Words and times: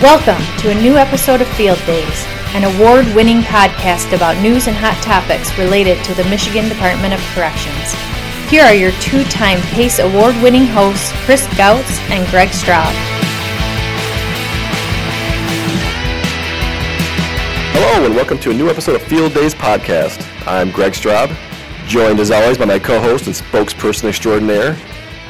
Welcome 0.00 0.40
to 0.58 0.70
a 0.70 0.80
new 0.80 0.96
episode 0.96 1.40
of 1.40 1.48
Field 1.56 1.80
Days, 1.84 2.24
an 2.54 2.62
award 2.62 3.04
winning 3.16 3.40
podcast 3.40 4.14
about 4.14 4.40
news 4.40 4.68
and 4.68 4.76
hot 4.76 4.94
topics 5.02 5.58
related 5.58 6.04
to 6.04 6.14
the 6.14 6.22
Michigan 6.30 6.68
Department 6.68 7.14
of 7.14 7.20
Corrections. 7.34 7.92
Here 8.48 8.62
are 8.62 8.72
your 8.72 8.92
two 9.00 9.24
time 9.24 9.58
PACE 9.74 9.98
award 9.98 10.36
winning 10.40 10.66
hosts, 10.66 11.10
Chris 11.24 11.44
Gautz 11.58 11.98
and 12.10 12.24
Greg 12.30 12.50
Straub. 12.50 12.92
Hello, 17.74 18.06
and 18.06 18.14
welcome 18.14 18.38
to 18.38 18.50
a 18.52 18.54
new 18.54 18.70
episode 18.70 18.94
of 18.94 19.02
Field 19.02 19.34
Days 19.34 19.52
Podcast. 19.52 20.24
I'm 20.46 20.70
Greg 20.70 20.92
Straub, 20.92 21.36
joined 21.88 22.20
as 22.20 22.30
always 22.30 22.56
by 22.56 22.66
my 22.66 22.78
co 22.78 23.00
host 23.00 23.26
and 23.26 23.34
spokesperson 23.34 24.04
extraordinaire, 24.04 24.78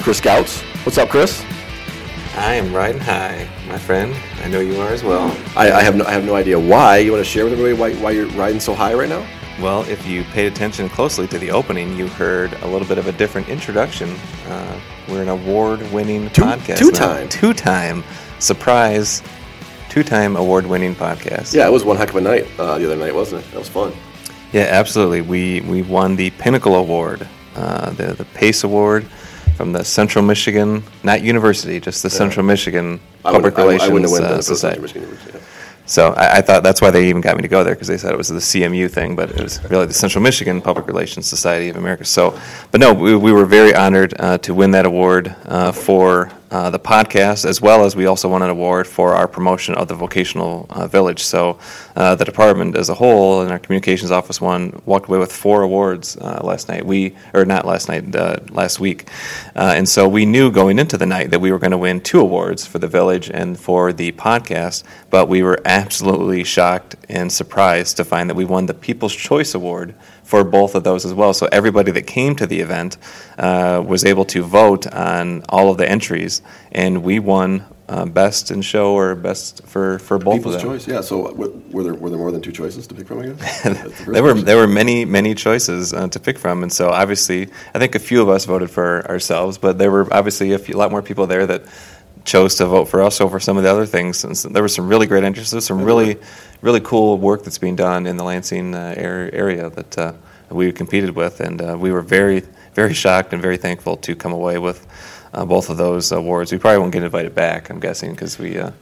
Chris 0.01 0.21
Gautz. 0.21 0.61
What's 0.85 0.99
up, 0.99 1.09
Chris? 1.09 1.43
I 2.37 2.57
am 2.57 2.75
riding 2.75 3.01
high, 3.01 3.49
my 3.69 3.79
friend. 3.79 4.15
I 4.43 4.49
know 4.49 4.61
you 4.61 4.81
are 4.81 4.89
as 4.89 5.03
well. 5.05 5.31
I, 5.57 5.71
I 5.73 5.83
have 5.83 5.95
no, 5.97 6.05
I 6.05 6.13
have 6.13 6.25
no 6.25 6.35
idea 6.35 6.59
why. 6.59 6.99
You 6.99 7.13
want 7.13 7.25
to 7.25 7.31
share 7.31 7.45
with 7.45 7.53
everybody 7.53 7.75
why, 7.75 7.95
why 8.03 8.11
you're 8.13 8.27
riding 8.29 8.61
so 8.61 8.75
high 8.75 8.95
right 8.95 9.09
now? 9.09 9.27
Well, 9.61 9.83
if 9.89 10.07
you 10.07 10.23
paid 10.25 10.51
attention 10.53 10.89
closely 10.89 11.27
to 11.29 11.39
the 11.39 11.51
opening, 11.51 11.97
you 11.97 12.07
heard 12.07 12.53
a 12.63 12.67
little 12.67 12.87
bit 12.87 12.97
of 12.99 13.07
a 13.09 13.13
different 13.13 13.49
introduction. 13.49 14.09
Uh, 14.47 14.81
we're 15.09 15.23
an 15.23 15.29
award-winning 15.29 16.31
Two- 16.31 16.43
podcast. 16.43 16.79
two-time. 16.79 17.25
now. 17.25 17.31
Two-time 17.31 18.05
surprise, 18.39 19.23
two-time 19.89 20.37
award-winning 20.37 20.95
podcast. 20.95 21.55
Yeah, 21.55 21.67
it 21.67 21.73
was 21.73 21.85
one 21.85 21.97
heck 21.97 22.11
of 22.11 22.17
a 22.17 22.21
night 22.21 22.47
uh, 22.59 22.79
the 22.79 22.87
other 22.87 22.97
night, 22.97 23.15
wasn't 23.15 23.45
it? 23.45 23.51
That 23.51 23.59
was 23.59 23.69
fun. 23.69 23.93
Yeah, 24.53 24.63
absolutely. 24.71 25.21
We 25.23 25.61
we 25.63 25.83
won 25.83 26.17
the 26.17 26.31
Pinnacle 26.31 26.75
Award, 26.77 27.27
uh, 27.57 27.91
the 27.91 28.15
the 28.15 28.25
PACE 28.27 28.65
Award 28.65 29.05
from 29.59 29.73
the 29.73 29.85
Central 29.85 30.25
Michigan, 30.25 30.85
not 31.03 31.21
university, 31.21 31.81
just 31.81 32.05
the 32.05 32.09
Central 32.09 32.47
Michigan 32.47 33.01
I 33.25 33.33
Public 33.33 33.59
I- 33.59 33.63
I 33.63 33.65
Relations 33.65 33.93
wouldn't 33.93 34.13
have 34.13 34.31
won 34.31 34.39
uh, 34.39 34.41
Society. 34.41 35.01
Yeah. 35.01 35.41
So 35.85 36.13
I, 36.13 36.37
I 36.37 36.41
thought 36.43 36.63
that's 36.63 36.81
why 36.81 36.93
they 36.93 37.09
even 37.09 37.21
got 37.21 37.35
me 37.37 37.43
to 37.43 37.49
go 37.49 37.65
there 37.65 37.75
because 37.75 37.89
they 37.89 37.99
said 37.99 38.13
it 38.13 38.17
was 38.17 38.29
the 38.29 38.37
CMU 38.37 38.89
thing, 38.89 39.17
but 39.17 39.31
it 39.33 39.43
was 39.43 39.61
really 39.69 39.87
the 39.87 39.95
Central 39.95 40.23
Michigan 40.23 40.63
Public 40.63 40.87
Relations 40.87 41.27
Society 41.27 41.71
of 41.71 41.77
America. 41.77 42.05
So, 42.05 42.39
but 42.71 42.81
no, 42.81 42.95
we, 42.95 43.17
we 43.17 43.33
were 43.33 43.47
very 43.47 43.75
honored 43.75 44.15
uh, 44.21 44.39
to 44.39 44.55
win 44.55 44.71
that 44.71 44.87
award 44.87 45.35
uh, 45.47 45.73
for 45.73 46.31
uh, 46.51 46.71
the 46.71 46.79
podcast, 46.79 47.45
as 47.45 47.61
well 47.61 47.85
as 47.85 47.95
we 47.95 48.07
also 48.07 48.29
won 48.29 48.43
an 48.43 48.51
award 48.51 48.87
for 48.87 49.15
our 49.15 49.29
promotion 49.29 49.75
of 49.75 49.89
the 49.89 49.95
vocational 49.95 50.67
uh, 50.71 50.87
village. 50.87 51.23
So 51.23 51.59
uh, 51.95 52.15
the 52.15 52.25
department 52.25 52.77
as 52.77 52.89
a 52.89 52.95
whole 52.95 53.43
and 53.43 53.51
our 53.51 53.59
communications 53.59 54.11
office 54.11 54.41
won 54.41 54.81
walked 54.87 55.09
away 55.09 55.19
with 55.19 55.33
four 55.33 55.63
awards 55.63 56.17
uh, 56.17 56.41
last 56.43 56.69
night. 56.69 56.87
We 56.87 57.17
or 57.35 57.45
not 57.45 57.67
last 57.67 57.89
night, 57.89 58.15
uh, 58.15 58.39
last 58.51 58.81
week, 58.81 59.09
uh, 59.55 59.75
and 59.77 59.89
so 59.89 60.09
we 60.09 60.25
knew 60.25 60.51
going 60.51 60.79
into 60.79 60.97
the 60.97 61.07
night 61.07 61.31
that 61.31 61.41
we 61.41 61.53
were 61.53 61.59
going 61.59 61.73
to 61.73 61.79
win 61.79 62.01
two 62.01 62.21
awards 62.21 62.67
for 62.67 62.79
the 62.79 62.89
village 62.89 63.31
and 63.31 63.59
for 63.59 63.93
the 63.93 64.13
podcast. 64.13 64.85
But 65.11 65.29
we 65.29 65.43
were 65.43 65.61
absolutely 65.65 66.45
shocked 66.45 66.97
and 67.09 67.33
surprised 67.33 67.97
to 67.99 68.05
find 68.05 68.31
that 68.31 68.35
we 68.35 68.45
won 68.45 68.67
the 68.67 68.75
People's 68.75 69.15
Choice 69.15 69.55
Award 69.55 69.95
for 70.29 70.45
both 70.45 70.75
of 70.75 70.85
those 70.85 71.07
as 71.07 71.15
well. 71.15 71.33
So 71.33 71.49
everybody 71.51 71.91
that 71.93 72.07
came 72.07 72.37
to 72.37 72.47
the 72.47 72.61
event 72.61 72.99
uh, 73.39 73.83
was 73.93 74.05
able 74.05 74.27
to 74.27 74.43
vote 74.43 74.87
on 74.87 75.43
all 75.49 75.71
of 75.71 75.79
the 75.79 75.89
entries, 75.89 76.43
and 76.71 77.03
we 77.03 77.19
won 77.19 77.65
uh, 77.89 78.05
best 78.05 78.51
in 78.51 78.61
show 78.61 78.93
or 78.93 79.15
best 79.15 79.65
for, 79.65 79.99
for 80.01 80.19
both 80.19 80.37
People's 80.37 80.57
of 80.57 80.61
them. 80.61 80.71
choice, 80.73 80.87
yeah. 80.87 81.01
So 81.01 81.33
were, 81.33 81.49
were 81.71 81.83
there 81.83 81.95
were 81.95 82.11
there 82.11 82.19
more 82.19 82.31
than 82.31 82.43
two 82.43 82.53
choices 82.53 82.87
to 82.89 82.95
pick 82.95 83.07
from? 83.07 83.21
I 83.21 83.27
guess 83.29 83.63
the 83.63 83.71
there 84.13 84.23
were 84.23 84.33
question. 84.33 84.45
there 84.45 84.59
were 84.59 84.67
many 84.67 85.07
many 85.07 85.35
choices 85.35 85.95
uh, 85.95 86.09
to 86.09 86.21
pick 86.21 86.39
from, 86.39 86.63
and 86.63 86.71
so 86.71 86.91
obviously 86.91 87.49
I 87.75 87.79
think 87.79 87.95
a 87.95 87.99
few 87.99 88.21
of 88.21 88.29
us 88.29 88.45
voted 88.45 88.71
for 88.71 89.09
ourselves, 89.09 89.57
but 89.57 89.79
there 89.79 89.91
were 89.91 90.13
obviously 90.13 90.53
a, 90.53 90.59
few, 90.59 90.77
a 90.77 90.79
lot 90.83 90.91
more 90.91 91.01
people 91.01 91.27
there 91.27 91.47
that 91.47 91.63
chose 92.25 92.55
to 92.57 92.67
vote 92.67 92.87
for 92.87 93.03
us 93.03 93.21
over 93.21 93.41
some 93.41 93.57
of 93.57 93.63
the 93.63 93.71
other 93.71 93.87
things. 93.87 94.25
And 94.25 94.37
so 94.37 94.49
there 94.49 94.63
was 94.63 94.75
some 94.75 94.89
really 94.89 95.07
great 95.07 95.25
entries. 95.25 95.51
There's 95.51 95.67
some 95.67 95.83
really 95.83 96.19
really 96.61 96.81
cool 96.81 97.19
work 97.19 97.45
that's 97.45 97.59
being 97.59 97.77
done 97.77 98.07
in 98.07 98.17
the 98.17 98.25
Lansing 98.25 98.75
uh, 98.75 98.95
area 98.97 99.71
that 99.71 99.99
uh, 99.99 100.13
we 100.51 100.73
competed 100.73 101.11
with, 101.11 101.41
and 101.41 101.63
uh, 101.63 101.77
we 101.79 101.93
were 101.93 102.03
very 102.03 102.43
very 102.75 102.95
shocked 102.95 103.33
and 103.33 103.43
very 103.43 103.57
thankful 103.57 103.97
to 103.97 104.15
come 104.15 104.33
away 104.33 104.59
with 104.59 104.87
uh, 105.35 105.45
both 105.45 105.71
of 105.71 105.77
those 105.77 106.13
awards. 106.13 106.53
We 106.53 106.59
probably 106.59 106.79
won't 106.79 106.93
get 106.93 107.03
invited 107.03 107.35
back, 107.35 107.71
I'm 107.71 107.81
guessing, 107.81 108.13
because 108.13 108.39
we. 108.39 108.59
Uh, 108.59 108.73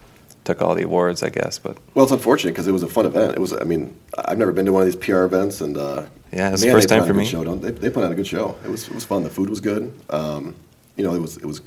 Took 0.46 0.62
all 0.62 0.76
the 0.76 0.84
awards, 0.84 1.24
I 1.24 1.28
guess, 1.30 1.58
but 1.58 1.76
Well, 1.94 2.04
it's 2.04 2.12
unfortunate 2.12 2.52
because 2.52 2.68
it 2.68 2.72
was 2.72 2.84
a 2.84 2.86
fun 2.86 3.04
event. 3.04 3.32
It 3.32 3.40
was. 3.40 3.52
I 3.52 3.64
mean, 3.64 3.96
I've 4.16 4.38
never 4.38 4.52
been 4.52 4.64
to 4.66 4.72
one 4.72 4.82
of 4.82 4.86
these 4.86 4.94
PR 4.94 5.22
events, 5.22 5.60
and 5.60 5.76
uh, 5.76 6.04
Yeah, 6.32 6.52
it's 6.52 6.62
the 6.62 6.70
first 6.70 6.88
time 6.88 7.04
for 7.04 7.14
me. 7.14 7.24
Show, 7.24 7.42
they? 7.56 7.72
They 7.72 7.90
put 7.90 8.04
on 8.04 8.12
a 8.12 8.14
good 8.14 8.28
show. 8.28 8.54
It 8.64 8.70
was. 8.70 8.86
It 8.86 8.94
was 8.94 9.04
fun. 9.04 9.24
The 9.24 9.28
food 9.28 9.50
was 9.50 9.58
good. 9.58 9.92
Um, 10.08 10.54
you 10.96 11.04
know, 11.04 11.14
it 11.14 11.20
was. 11.20 11.36
It 11.36 11.44
was 11.46 11.60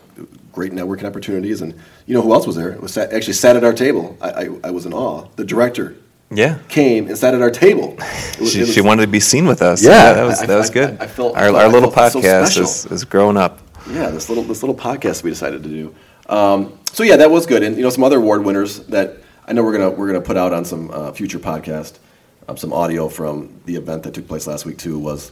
great 0.51 0.71
networking 0.71 1.03
opportunities, 1.05 1.61
and 1.61 1.73
you 2.07 2.13
know 2.15 2.21
who 2.21 2.33
else 2.33 2.47
was 2.47 2.55
there? 2.55 2.71
It 2.71 2.81
was 2.81 2.91
sat, 2.93 3.13
actually 3.13 3.33
sat 3.33 3.55
at 3.55 3.63
our 3.63 3.73
table. 3.73 4.17
I, 4.19 4.29
I, 4.29 4.49
I 4.65 4.71
was 4.71 4.85
in 4.85 4.93
awe. 4.93 5.27
The 5.35 5.45
director 5.45 5.95
yeah, 6.31 6.57
came 6.67 7.07
and 7.07 7.17
sat 7.17 7.33
at 7.33 7.41
our 7.41 7.51
table. 7.51 7.95
Was- 8.39 8.51
she, 8.51 8.59
was- 8.61 8.73
she 8.73 8.81
wanted 8.81 9.03
to 9.03 9.11
be 9.11 9.19
seen 9.19 9.45
with 9.47 9.61
us. 9.61 9.83
Yeah, 9.83 10.13
that 10.13 10.23
was 10.23 10.41
I- 10.41 10.45
that 10.47 10.57
was 10.57 10.69
good. 10.69 10.97
I- 10.99 11.07
felt- 11.07 11.35
our, 11.37 11.55
our 11.55 11.69
little 11.69 11.91
felt 11.91 12.13
podcast 12.15 12.45
special. 12.47 12.63
is, 12.63 12.85
is 12.87 13.03
growing 13.05 13.37
up. 13.37 13.59
Yeah, 13.89 14.09
this 14.09 14.29
little 14.29 14.43
this 14.43 14.61
little 14.63 14.75
podcast 14.75 15.23
we 15.23 15.29
decided 15.29 15.63
to 15.63 15.69
do. 15.69 15.95
Um, 16.27 16.77
so 16.91 17.03
yeah, 17.03 17.17
that 17.17 17.29
was 17.31 17.45
good, 17.45 17.63
and 17.63 17.75
you 17.77 17.83
know 17.83 17.89
some 17.89 18.03
other 18.03 18.17
award 18.17 18.43
winners 18.43 18.79
that 18.87 19.17
I 19.47 19.53
know 19.53 19.63
we're 19.63 19.73
gonna 19.73 19.91
we're 19.91 20.07
gonna 20.07 20.21
put 20.21 20.37
out 20.37 20.51
on 20.53 20.65
some 20.65 20.91
uh, 20.91 21.11
future 21.11 21.39
podcast. 21.39 21.97
Um, 22.47 22.57
some 22.57 22.73
audio 22.73 23.07
from 23.09 23.61
the 23.65 23.75
event 23.75 24.01
that 24.03 24.15
took 24.15 24.27
place 24.27 24.47
last 24.47 24.65
week 24.65 24.79
too 24.79 24.97
was 24.97 25.31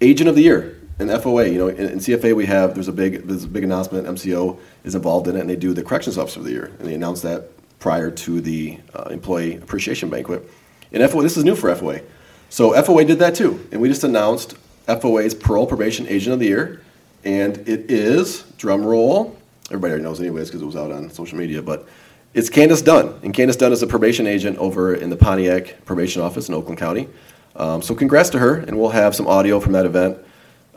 Agent 0.00 0.28
of 0.28 0.36
the 0.36 0.42
Year 0.42 0.78
in 0.98 1.08
FOA. 1.08 1.52
You 1.52 1.58
know, 1.58 1.68
in, 1.68 1.90
in 1.90 1.98
CFA 1.98 2.34
we 2.34 2.46
have 2.46 2.74
there's 2.74 2.88
a 2.88 2.92
big 2.92 3.26
there's 3.26 3.44
a 3.44 3.48
big 3.48 3.64
announcement. 3.64 4.06
MCO 4.06 4.58
is 4.84 4.94
involved 4.94 5.28
in 5.28 5.36
it, 5.36 5.40
and 5.40 5.50
they 5.50 5.56
do 5.56 5.72
the 5.72 5.82
Corrections 5.82 6.18
Officer 6.18 6.40
of 6.40 6.46
the 6.46 6.52
Year, 6.52 6.72
and 6.78 6.88
they 6.88 6.94
announce 6.94 7.22
that 7.22 7.50
prior 7.78 8.10
to 8.10 8.40
the 8.40 8.78
uh, 8.94 9.08
Employee 9.10 9.56
Appreciation 9.56 10.08
Banquet. 10.08 10.48
In 10.92 11.00
FOA, 11.02 11.22
this 11.22 11.36
is 11.36 11.44
new 11.44 11.56
for 11.56 11.74
FOA, 11.74 12.02
so 12.48 12.72
FOA 12.72 13.06
did 13.06 13.18
that 13.18 13.34
too, 13.34 13.66
and 13.72 13.80
we 13.80 13.88
just 13.88 14.04
announced 14.04 14.54
FOA's 14.86 15.34
Parole 15.34 15.66
Probation 15.66 16.06
Agent 16.06 16.34
of 16.34 16.40
the 16.40 16.46
Year, 16.46 16.82
and 17.24 17.56
it 17.68 17.90
is 17.90 18.42
drum 18.58 18.84
roll. 18.84 19.36
Everybody 19.68 19.92
already 19.92 20.04
knows 20.04 20.20
anyways 20.20 20.48
because 20.48 20.60
it 20.60 20.66
was 20.66 20.76
out 20.76 20.92
on 20.92 21.08
social 21.10 21.38
media, 21.38 21.62
but 21.62 21.88
it's 22.34 22.50
Candace 22.50 22.82
Dunn, 22.82 23.18
and 23.22 23.32
Candace 23.32 23.56
Dunn 23.56 23.72
is 23.72 23.82
a 23.82 23.86
probation 23.86 24.26
agent 24.26 24.58
over 24.58 24.94
in 24.94 25.10
the 25.10 25.16
Pontiac 25.16 25.84
Probation 25.84 26.20
Office 26.22 26.48
in 26.48 26.54
Oakland 26.54 26.78
County. 26.78 27.08
Um, 27.56 27.82
so 27.82 27.94
congrats 27.94 28.30
to 28.30 28.38
her, 28.38 28.56
and 28.56 28.78
we'll 28.78 28.90
have 28.90 29.14
some 29.14 29.26
audio 29.26 29.60
from 29.60 29.72
that 29.72 29.84
event 29.84 30.18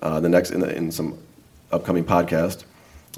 uh, 0.02 0.20
the 0.20 0.30
next 0.30 0.52
in, 0.52 0.60
the, 0.60 0.76
in 0.76 0.92
some 0.92 1.18
upcoming 1.72 2.04
podcast. 2.04 2.64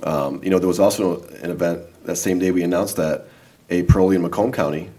Um, 0.04 0.44
you 0.44 0.50
know, 0.50 0.60
there 0.60 0.68
was 0.68 0.80
also 0.80 1.22
an 1.42 1.50
event 1.50 1.82
that 2.06 2.16
same 2.18 2.40
day 2.40 2.52
we 2.52 2.64
announced 2.64 2.98
that 2.98 3.26
a 3.70 3.84
parolee 3.84 4.16
in 4.16 4.22
Macomb 4.22 4.52
County 4.52 4.90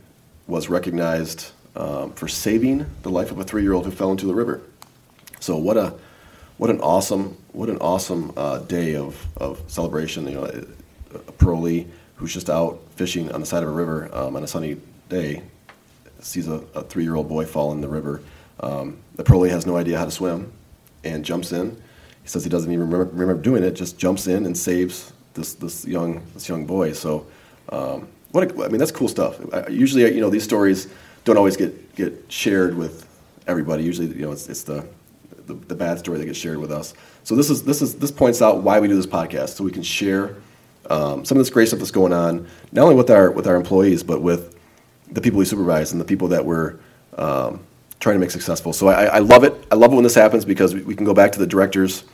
was 0.46 0.68
recognized 0.68 1.52
um, 1.76 2.12
for 2.12 2.28
saving 2.28 2.86
the 3.02 3.10
life 3.10 3.30
of 3.30 3.38
a 3.38 3.44
three-year-old 3.44 3.84
who 3.84 3.90
fell 3.90 4.10
into 4.10 4.26
the 4.26 4.34
river. 4.34 4.60
So 5.40 5.56
what 5.56 5.76
a 5.76 5.94
what 6.56 6.70
an 6.70 6.80
awesome 6.80 7.36
what 7.52 7.68
an 7.68 7.78
awesome 7.78 8.32
uh, 8.36 8.58
day 8.58 8.96
of, 8.96 9.26
of 9.36 9.62
celebration. 9.68 10.26
You 10.26 10.34
know, 10.34 10.44
a 11.14 11.32
parolee 11.32 11.86
who's 12.16 12.34
just 12.34 12.50
out 12.50 12.80
fishing 12.96 13.30
on 13.32 13.40
the 13.40 13.46
side 13.46 13.62
of 13.62 13.68
a 13.68 13.72
river 13.72 14.10
um, 14.12 14.34
on 14.34 14.42
a 14.42 14.46
sunny 14.46 14.76
day 15.08 15.42
sees 16.20 16.48
a, 16.48 16.60
a 16.74 16.82
three 16.82 17.04
year 17.04 17.14
old 17.14 17.28
boy 17.28 17.46
fall 17.46 17.72
in 17.72 17.80
the 17.80 17.88
river. 17.88 18.22
Um, 18.60 18.98
the 19.14 19.22
parolee 19.22 19.50
has 19.50 19.66
no 19.66 19.76
idea 19.76 19.96
how 19.96 20.04
to 20.04 20.10
swim 20.10 20.52
and 21.08 21.24
jumps 21.24 21.52
in. 21.52 21.70
He 22.22 22.28
says 22.28 22.44
he 22.44 22.50
doesn't 22.50 22.70
even 22.70 22.88
remember, 22.90 23.10
remember 23.16 23.42
doing 23.42 23.62
it. 23.62 23.72
Just 23.72 23.98
jumps 23.98 24.26
in 24.26 24.46
and 24.46 24.56
saves 24.56 25.12
this 25.34 25.54
this 25.54 25.86
young 25.86 26.22
this 26.34 26.48
young 26.48 26.66
boy. 26.66 26.92
So 26.92 27.26
um, 27.70 28.08
what 28.32 28.50
a, 28.50 28.64
I 28.64 28.68
mean 28.68 28.78
that's 28.78 28.92
cool 28.92 29.08
stuff. 29.08 29.38
I, 29.52 29.68
usually 29.68 30.12
you 30.14 30.20
know 30.20 30.30
these 30.30 30.44
stories 30.44 30.88
don't 31.24 31.36
always 31.36 31.56
get 31.56 31.94
get 31.94 32.24
shared 32.28 32.76
with 32.76 33.06
everybody. 33.46 33.84
Usually 33.84 34.08
you 34.08 34.22
know 34.22 34.32
it's, 34.32 34.48
it's 34.48 34.62
the 34.62 34.86
the, 35.46 35.54
the 35.54 35.74
bad 35.74 35.98
story 35.98 36.18
that 36.18 36.26
gets 36.26 36.38
shared 36.38 36.58
with 36.58 36.70
us. 36.70 36.94
So 37.24 37.34
this 37.34 37.50
is 37.50 37.62
this 37.62 37.82
is 37.82 37.96
this 37.96 38.10
points 38.10 38.42
out 38.42 38.62
why 38.62 38.80
we 38.80 38.88
do 38.88 38.96
this 38.96 39.06
podcast 39.06 39.50
so 39.50 39.64
we 39.64 39.72
can 39.72 39.82
share 39.82 40.36
um, 40.90 41.24
some 41.24 41.36
of 41.36 41.40
this 41.40 41.50
great 41.50 41.68
stuff 41.68 41.80
that's 41.80 41.90
going 41.90 42.12
on 42.12 42.46
not 42.72 42.84
only 42.84 42.94
with 42.94 43.10
our 43.10 43.30
with 43.30 43.46
our 43.46 43.56
employees 43.56 44.02
but 44.02 44.22
with 44.22 44.56
the 45.10 45.20
people 45.20 45.38
we 45.38 45.44
supervise 45.44 45.92
and 45.92 46.00
the 46.00 46.04
people 46.04 46.28
that 46.28 46.44
we're 46.44 46.78
um, 47.16 47.60
trying 48.00 48.16
to 48.16 48.20
make 48.20 48.30
successful. 48.30 48.72
So 48.72 48.88
I, 48.88 49.04
I 49.04 49.18
love 49.18 49.44
it. 49.44 49.54
I 49.70 49.74
love 49.74 49.92
it 49.92 49.94
when 49.94 50.04
this 50.04 50.14
happens 50.14 50.44
because 50.44 50.74
we, 50.74 50.82
we 50.82 50.94
can 50.94 51.04
go 51.04 51.14
back 51.14 51.32
to 51.32 51.38
the 51.38 51.46
director's 51.46 52.04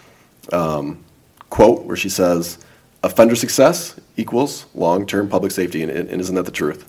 um, 0.53 1.05
quote 1.51 1.85
where 1.85 1.97
she 1.97 2.09
says, 2.09 2.59
"Offender 3.03 3.37
success 3.37 3.99
equals 4.17 4.67
long-term 4.75 5.29
public 5.29 5.53
safety," 5.53 5.83
and, 5.83 5.91
and 5.91 6.21
isn't 6.21 6.35
that 6.35 6.45
the 6.45 6.51
truth? 6.51 6.89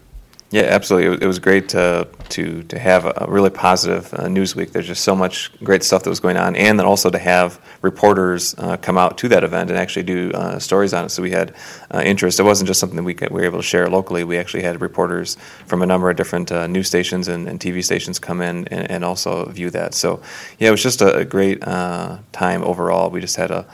Yeah, 0.56 0.68
absolutely. 0.70 1.18
It 1.22 1.28
was, 1.28 1.38
great 1.40 1.68
to 1.70 2.08
to 2.30 2.64
to 2.64 2.80
have 2.80 3.04
a 3.06 3.26
really 3.28 3.50
positive 3.50 4.14
uh, 4.14 4.30
news 4.30 4.56
week. 4.56 4.72
There's 4.72 4.88
just 4.88 5.04
so 5.04 5.14
much 5.14 5.52
great 5.66 5.84
stuff 5.84 6.04
that 6.04 6.10
was 6.10 6.22
going 6.22 6.38
on, 6.38 6.56
and 6.56 6.80
then 6.80 6.86
also 6.86 7.10
to 7.10 7.18
have 7.18 7.60
reporters 7.82 8.56
uh, 8.58 8.78
come 8.78 8.98
out 8.98 9.18
to 9.18 9.28
that 9.28 9.44
event 9.44 9.70
and 9.70 9.78
actually 9.78 10.04
do 10.04 10.32
uh, 10.32 10.58
stories 10.58 10.94
on 10.94 11.04
it. 11.04 11.10
So 11.10 11.22
we 11.22 11.32
had 11.32 11.54
uh, 11.94 12.04
interest. 12.06 12.40
It 12.40 12.44
wasn't 12.44 12.68
just 12.68 12.80
something 12.80 12.96
that 12.96 13.04
we, 13.04 13.14
could, 13.14 13.32
we 13.32 13.42
were 13.42 13.46
able 13.46 13.60
to 13.60 13.68
share 13.68 13.90
locally. 13.90 14.24
We 14.24 14.38
actually 14.38 14.64
had 14.64 14.80
reporters 14.80 15.36
from 15.66 15.82
a 15.82 15.86
number 15.86 16.10
of 16.10 16.16
different 16.16 16.50
uh, 16.54 16.68
news 16.68 16.88
stations 16.88 17.28
and, 17.28 17.50
and 17.50 17.60
TV 17.60 17.84
stations 17.84 18.18
come 18.18 18.42
in 18.42 18.66
and, 18.70 18.90
and 18.90 19.04
also 19.04 19.50
view 19.50 19.70
that. 19.72 19.94
So 19.94 20.22
yeah, 20.58 20.70
it 20.70 20.72
was 20.72 20.82
just 20.82 21.02
a, 21.02 21.18
a 21.18 21.26
great 21.26 21.62
uh, 21.68 22.20
time 22.32 22.64
overall. 22.64 23.10
We 23.10 23.20
just 23.20 23.36
had 23.36 23.52
a 23.52 23.66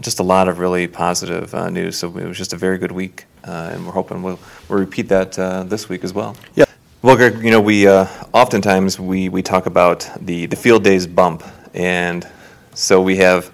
just 0.00 0.20
a 0.20 0.22
lot 0.22 0.48
of 0.48 0.58
really 0.58 0.86
positive 0.86 1.54
uh, 1.54 1.70
news. 1.70 1.98
So 1.98 2.08
it 2.16 2.26
was 2.26 2.38
just 2.38 2.52
a 2.52 2.56
very 2.56 2.78
good 2.78 2.92
week, 2.92 3.26
uh, 3.44 3.70
and 3.72 3.86
we're 3.86 3.92
hoping 3.92 4.22
we'll, 4.22 4.38
we'll 4.68 4.78
repeat 4.78 5.08
that 5.08 5.38
uh, 5.38 5.64
this 5.64 5.88
week 5.88 6.04
as 6.04 6.12
well. 6.12 6.36
Yeah. 6.54 6.64
Well, 7.02 7.16
Greg, 7.16 7.42
you 7.42 7.50
know, 7.50 7.60
we 7.60 7.86
uh, 7.86 8.06
oftentimes 8.32 9.00
we, 9.00 9.28
we 9.28 9.42
talk 9.42 9.66
about 9.66 10.08
the, 10.20 10.46
the 10.46 10.56
field 10.56 10.84
days 10.84 11.06
bump, 11.06 11.42
and 11.74 12.28
so 12.74 13.00
we 13.00 13.16
have 13.16 13.50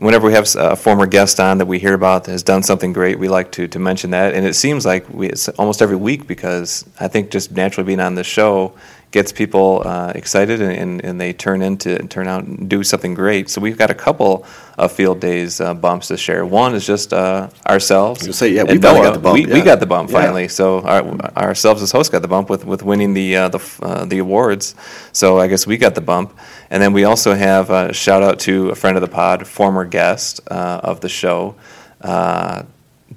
whenever 0.00 0.26
we 0.26 0.32
have 0.32 0.48
a 0.56 0.74
former 0.74 1.06
guest 1.06 1.38
on 1.38 1.58
that 1.58 1.66
we 1.66 1.78
hear 1.78 1.92
about 1.92 2.24
that 2.24 2.32
has 2.32 2.42
done 2.42 2.62
something 2.62 2.92
great, 2.92 3.18
we 3.18 3.28
like 3.28 3.52
to, 3.52 3.68
to 3.68 3.78
mention 3.78 4.10
that. 4.10 4.34
And 4.34 4.46
it 4.46 4.54
seems 4.54 4.86
like 4.86 5.08
we, 5.10 5.28
it's 5.28 5.48
almost 5.50 5.82
every 5.82 5.96
week 5.96 6.26
because 6.26 6.86
I 6.98 7.06
think 7.06 7.30
just 7.30 7.52
naturally 7.52 7.86
being 7.86 8.00
on 8.00 8.14
the 8.14 8.24
show 8.24 8.72
gets 9.10 9.32
people 9.32 9.82
uh, 9.84 10.12
excited 10.14 10.60
and, 10.60 10.72
and, 10.72 11.04
and, 11.04 11.20
they 11.20 11.32
turn 11.32 11.62
into 11.62 11.98
and 11.98 12.08
turn 12.10 12.28
out 12.28 12.44
and 12.44 12.70
do 12.70 12.84
something 12.84 13.14
great. 13.14 13.50
So 13.50 13.60
we've 13.60 13.76
got 13.76 13.90
a 13.90 13.94
couple 13.94 14.46
of 14.78 14.92
field 14.92 15.20
days 15.20 15.60
uh, 15.60 15.74
bumps 15.74 16.08
to 16.08 16.16
share. 16.16 16.46
One 16.46 16.74
is 16.74 16.86
just 16.86 17.12
uh, 17.12 17.50
ourselves. 17.66 18.24
You 18.24 18.32
say 18.32 18.50
yeah, 18.52 18.62
we 18.62 18.78
got 18.78 19.14
the 19.14 19.18
bump. 19.18 19.34
We, 19.34 19.46
yeah. 19.46 19.54
we 19.54 19.62
got 19.62 19.80
the 19.80 19.86
bump 19.86 20.10
finally. 20.10 20.42
Yeah. 20.42 20.48
So 20.48 20.80
our, 20.82 21.02
ourselves 21.36 21.82
as 21.82 21.90
hosts 21.90 22.10
got 22.10 22.22
the 22.22 22.28
bump 22.28 22.48
with, 22.48 22.64
with 22.64 22.82
winning 22.82 23.14
the 23.14 23.36
uh, 23.36 23.48
the 23.48 23.78
uh, 23.82 24.04
the 24.04 24.18
awards. 24.18 24.76
So 25.12 25.38
I 25.38 25.48
guess 25.48 25.66
we 25.66 25.76
got 25.76 25.94
the 25.94 26.00
bump. 26.00 26.36
And 26.70 26.80
then 26.80 26.92
we 26.92 27.02
also 27.02 27.34
have 27.34 27.70
a 27.70 27.92
shout 27.92 28.22
out 28.22 28.38
to 28.40 28.70
a 28.70 28.76
friend 28.76 28.96
of 28.96 29.00
the 29.00 29.08
pod, 29.08 29.44
former 29.46 29.84
guest 29.84 30.40
uh, 30.48 30.80
of 30.84 31.00
the 31.00 31.08
show, 31.08 31.56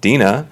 Dina. 0.01 0.47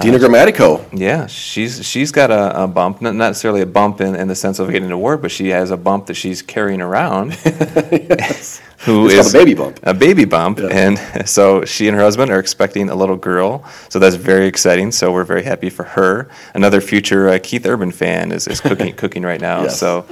Dina 0.00 0.18
Grammatico. 0.18 0.86
Yeah, 0.92 1.26
she's 1.26 1.86
she's 1.86 2.12
got 2.12 2.30
a, 2.30 2.62
a, 2.62 2.66
bump, 2.66 3.02
not 3.02 3.14
necessarily 3.14 3.60
a 3.60 3.66
bump 3.66 4.00
in, 4.00 4.14
in 4.14 4.26
the 4.26 4.34
sense 4.34 4.58
of 4.58 4.68
getting 4.68 4.86
an 4.86 4.92
award, 4.92 5.20
but 5.20 5.30
she 5.30 5.48
has 5.48 5.70
a 5.70 5.76
bump 5.76 6.06
that 6.06 6.14
she's 6.14 6.40
carrying 6.40 6.80
around. 6.80 7.30
yes. 7.44 8.62
Who 8.86 9.06
it's 9.06 9.26
is 9.26 9.34
a 9.34 9.38
baby 9.38 9.54
bump? 9.54 9.78
A 9.82 9.94
baby 9.94 10.24
bump, 10.24 10.58
yeah. 10.58 10.68
and 10.68 11.28
so 11.28 11.64
she 11.64 11.88
and 11.88 11.96
her 11.96 12.02
husband 12.02 12.32
are 12.32 12.40
expecting 12.40 12.88
a 12.88 12.94
little 12.94 13.16
girl. 13.16 13.64
So 13.90 13.98
that's 13.98 14.16
very 14.16 14.46
exciting. 14.46 14.92
So 14.92 15.12
we're 15.12 15.24
very 15.24 15.42
happy 15.42 15.68
for 15.68 15.84
her. 15.84 16.30
Another 16.54 16.80
future 16.80 17.28
uh, 17.28 17.38
Keith 17.42 17.66
Urban 17.66 17.92
fan 17.92 18.32
is, 18.32 18.48
is 18.48 18.60
cooking 18.60 18.94
cooking 18.94 19.22
right 19.22 19.40
now. 19.40 19.64
Yes. 19.64 19.78
So 19.78 20.06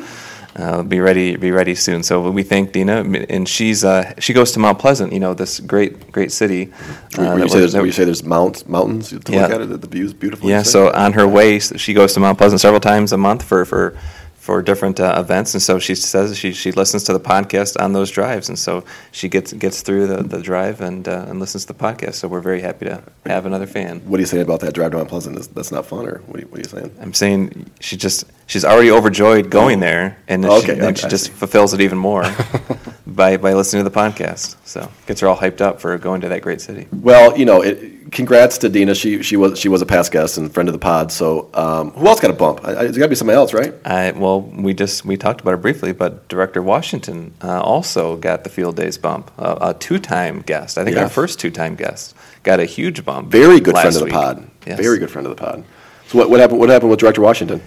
uh, 0.60 0.82
be 0.82 1.00
ready, 1.00 1.36
be 1.36 1.50
ready 1.50 1.74
soon. 1.74 2.02
So 2.02 2.30
we 2.30 2.42
thank 2.42 2.72
Dina, 2.72 3.02
and 3.28 3.48
she's 3.48 3.84
uh, 3.84 4.14
she 4.18 4.32
goes 4.32 4.52
to 4.52 4.58
Mount 4.58 4.78
Pleasant, 4.78 5.12
you 5.12 5.20
know, 5.20 5.34
this 5.34 5.60
great 5.60 6.12
great 6.12 6.32
city. 6.32 6.72
Uh, 7.18 7.36
you, 7.36 7.48
say 7.48 7.60
there's, 7.60 7.74
you 7.74 7.92
say 7.92 8.04
there's 8.04 8.24
mounts, 8.24 8.66
mountains 8.68 9.10
to 9.10 9.32
yeah. 9.32 9.42
look 9.42 9.50
at 9.52 9.60
it. 9.62 9.80
The 9.80 9.88
view's 9.88 10.12
beautiful. 10.12 10.48
Yeah. 10.48 10.62
So 10.62 10.92
on 10.92 11.12
her 11.14 11.26
way, 11.26 11.58
she 11.58 11.94
goes 11.94 12.12
to 12.14 12.20
Mount 12.20 12.38
Pleasant 12.38 12.60
several 12.60 12.80
times 12.80 13.12
a 13.12 13.16
month 13.16 13.42
for 13.42 13.64
for 13.64 13.96
for 14.40 14.62
different 14.62 14.98
uh, 14.98 15.16
events, 15.18 15.52
and 15.52 15.62
so 15.62 15.78
she 15.78 15.94
says 15.94 16.36
she, 16.36 16.52
she 16.54 16.72
listens 16.72 17.04
to 17.04 17.12
the 17.12 17.20
podcast 17.20 17.78
on 17.78 17.92
those 17.92 18.10
drives, 18.10 18.48
and 18.48 18.58
so 18.58 18.82
she 19.12 19.28
gets 19.28 19.52
gets 19.52 19.82
through 19.82 20.06
the, 20.06 20.22
the 20.22 20.40
drive 20.40 20.80
and 20.80 21.06
uh, 21.06 21.26
and 21.28 21.38
listens 21.38 21.66
to 21.66 21.74
the 21.74 21.78
podcast. 21.78 22.14
So 22.14 22.26
we're 22.26 22.40
very 22.40 22.62
happy 22.62 22.86
to 22.86 23.02
have 23.26 23.44
another 23.44 23.66
fan. 23.66 24.00
What 24.00 24.16
are 24.16 24.22
you 24.22 24.26
saying 24.26 24.42
about 24.42 24.60
that 24.60 24.72
drive 24.72 24.92
to 24.92 24.96
Mount 24.96 25.10
Pleasant? 25.10 25.36
That's 25.54 25.70
not 25.70 25.84
fun, 25.84 26.08
or 26.08 26.22
what 26.26 26.38
are 26.38 26.40
you, 26.40 26.46
what 26.48 26.58
are 26.58 26.62
you 26.62 26.68
saying? 26.68 26.96
I'm 27.00 27.12
saying 27.12 27.70
she 27.80 27.98
just 27.98 28.24
she's 28.46 28.64
already 28.64 28.90
overjoyed 28.90 29.50
going 29.50 29.80
there, 29.80 30.16
and 30.26 30.42
then, 30.42 30.50
okay, 30.50 30.74
she, 30.74 30.80
then 30.80 30.94
she 30.94 31.08
just 31.08 31.30
fulfills 31.32 31.74
it 31.74 31.82
even 31.82 31.98
more 31.98 32.24
by 33.06 33.36
by 33.36 33.52
listening 33.52 33.84
to 33.84 33.90
the 33.90 33.94
podcast. 33.94 34.56
So 34.64 34.90
gets 35.06 35.20
her 35.20 35.28
all 35.28 35.36
hyped 35.36 35.60
up 35.60 35.82
for 35.82 35.98
going 35.98 36.22
to 36.22 36.28
that 36.30 36.40
great 36.40 36.62
city. 36.62 36.88
Well, 36.90 37.36
you 37.36 37.44
know 37.44 37.60
it 37.60 37.99
congrats 38.10 38.58
to 38.58 38.68
Dina. 38.68 38.94
She 38.94 39.22
she 39.22 39.36
was 39.36 39.58
she 39.58 39.68
was 39.68 39.82
a 39.82 39.86
past 39.86 40.12
guest 40.12 40.36
and 40.38 40.52
friend 40.52 40.68
of 40.68 40.72
the 40.72 40.78
pod. 40.78 41.12
So 41.12 41.50
um, 41.54 41.90
who 41.92 42.06
else 42.06 42.20
got 42.20 42.30
a 42.30 42.34
bump? 42.34 42.60
I, 42.64 42.84
it's 42.84 42.96
got 42.96 43.04
to 43.04 43.08
be 43.08 43.14
somebody 43.14 43.36
else, 43.36 43.52
right? 43.54 43.74
I, 43.84 44.12
well, 44.12 44.42
we 44.42 44.74
just 44.74 45.04
we 45.04 45.16
talked 45.16 45.40
about 45.40 45.54
it 45.54 45.62
briefly, 45.62 45.92
but 45.92 46.28
Director 46.28 46.62
Washington 46.62 47.34
uh, 47.42 47.60
also 47.60 48.16
got 48.16 48.44
the 48.44 48.50
field 48.50 48.76
days 48.76 48.98
bump. 48.98 49.30
Uh, 49.38 49.58
a 49.60 49.74
two-time 49.74 50.42
guest. 50.42 50.78
I 50.78 50.84
think 50.84 50.96
yeah. 50.96 51.04
our 51.04 51.08
first 51.08 51.40
two-time 51.40 51.74
guest 51.74 52.14
got 52.42 52.60
a 52.60 52.64
huge 52.64 53.04
bump. 53.04 53.30
Very 53.30 53.60
good 53.60 53.74
friend 53.74 53.88
of 53.88 53.94
the 53.94 54.04
week. 54.04 54.14
pod. 54.14 54.50
Yes. 54.66 54.78
Very 54.78 54.98
good 54.98 55.10
friend 55.10 55.26
of 55.26 55.36
the 55.36 55.42
pod. 55.42 55.64
So 56.08 56.18
what, 56.18 56.30
what 56.30 56.40
happened? 56.40 56.60
What 56.60 56.68
happened 56.68 56.90
with 56.90 57.00
Director 57.00 57.20
Washington? 57.20 57.62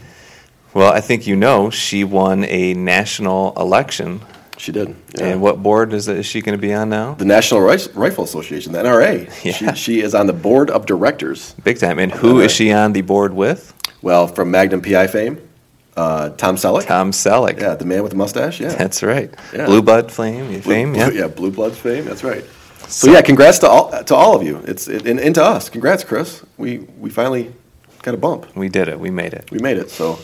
Well, 0.74 0.92
I 0.92 1.02
think 1.02 1.28
you 1.28 1.36
know 1.36 1.70
she 1.70 2.04
won 2.04 2.44
a 2.46 2.74
national 2.74 3.54
election 3.58 4.22
she 4.64 4.72
did. 4.72 4.96
Yeah. 5.18 5.26
And 5.26 5.42
what 5.42 5.62
board 5.62 5.92
is, 5.92 6.08
is 6.08 6.26
she 6.26 6.42
going 6.42 6.58
to 6.58 6.62
be 6.62 6.74
on 6.74 6.90
now? 6.90 7.16
The 7.16 7.26
National 7.26 7.62
Rifle 7.62 8.24
Association, 8.24 8.72
the 8.72 8.80
NRA. 8.80 9.32
Yeah. 9.44 9.74
She, 9.74 9.76
she, 9.76 10.02
is 10.02 10.16
on 10.16 10.28
the 10.28 10.34
board 10.34 10.70
of 10.70 10.86
directors. 10.86 11.54
Big 11.64 11.80
time. 11.80 12.00
And 12.00 12.12
who 12.12 12.40
is 12.40 12.52
she 12.52 12.72
on 12.72 12.94
the 12.94 13.02
board 13.02 13.34
with? 13.34 13.74
Well, 14.02 14.28
from 14.28 14.52
Magnum 14.52 14.82
PI 14.82 15.08
fame, 15.08 15.38
uh, 15.98 16.30
Tom 16.30 16.56
Selleck. 16.56 16.86
Tom 16.86 17.12
Selleck. 17.12 17.60
Yeah, 17.60 17.76
the 17.76 17.84
man 17.86 18.04
with 18.04 18.12
the 18.12 18.18
mustache. 18.18 18.62
Yeah. 18.62 18.74
That's 18.74 19.04
right. 19.04 19.34
Yeah. 19.54 19.66
Blue 19.66 19.82
Blood 19.82 20.12
fame, 20.12 20.48
Blue, 20.48 20.62
fame. 20.62 20.96
yeah. 20.96 21.10
yeah, 21.10 21.28
Blue 21.28 21.52
Blood 21.52 21.74
fame. 21.74 22.06
That's 22.06 22.24
right. 22.24 22.46
So, 22.84 23.08
so 23.08 23.12
yeah, 23.12 23.22
congrats 23.22 23.60
to 23.60 23.70
all 23.70 24.04
to 24.04 24.16
all 24.16 24.36
of 24.36 24.44
you. 24.44 24.64
It's 24.66 24.88
it, 24.88 25.06
and, 25.06 25.20
and 25.20 25.36
to 25.36 25.44
us. 25.44 25.70
Congrats, 25.70 26.04
Chris. 26.04 26.44
We 26.58 26.80
we 27.00 27.10
finally 27.10 27.54
got 28.02 28.14
a 28.14 28.18
bump. 28.18 28.56
We 28.56 28.70
did 28.70 28.88
it. 28.88 29.00
We 29.00 29.10
made 29.10 29.34
it. 29.34 29.52
We 29.52 29.60
made 29.60 29.78
it. 29.78 29.90
So 29.90 30.20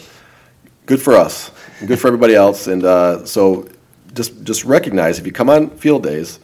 good 0.86 1.02
for 1.02 1.16
us. 1.16 1.52
Good 1.86 2.00
for 2.00 2.08
everybody 2.08 2.36
else. 2.36 2.68
And 2.68 2.84
uh, 2.84 3.26
so 3.26 3.68
just 4.14 4.44
just 4.44 4.66
recognize 4.66 5.20
if 5.20 5.26
you 5.26 5.32
come 5.32 5.50
on 5.50 5.70
field 5.70 6.04
days, 6.04 6.40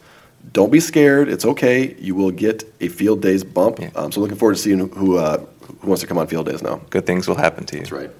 don't 0.52 0.70
be 0.70 0.80
scared. 0.80 1.28
It's 1.28 1.44
okay. 1.44 1.94
You 1.98 2.14
will 2.14 2.30
get 2.30 2.64
a 2.80 2.88
field 2.88 3.22
days 3.22 3.44
bump. 3.44 3.80
Yeah. 3.80 3.90
Um, 3.96 4.12
so 4.12 4.20
looking 4.20 4.36
forward 4.36 4.56
to 4.56 4.62
seeing 4.62 4.88
who 4.90 5.18
uh, 5.18 5.44
who 5.80 5.88
wants 5.88 6.00
to 6.02 6.06
come 6.06 6.18
on 6.18 6.26
field 6.26 6.46
days 6.46 6.62
now. 6.62 6.80
Good 6.90 7.06
things 7.06 7.28
will 7.28 7.36
happen 7.36 7.64
to 7.66 7.76
you. 7.76 7.82
That's 7.82 7.92
right. 7.92 8.10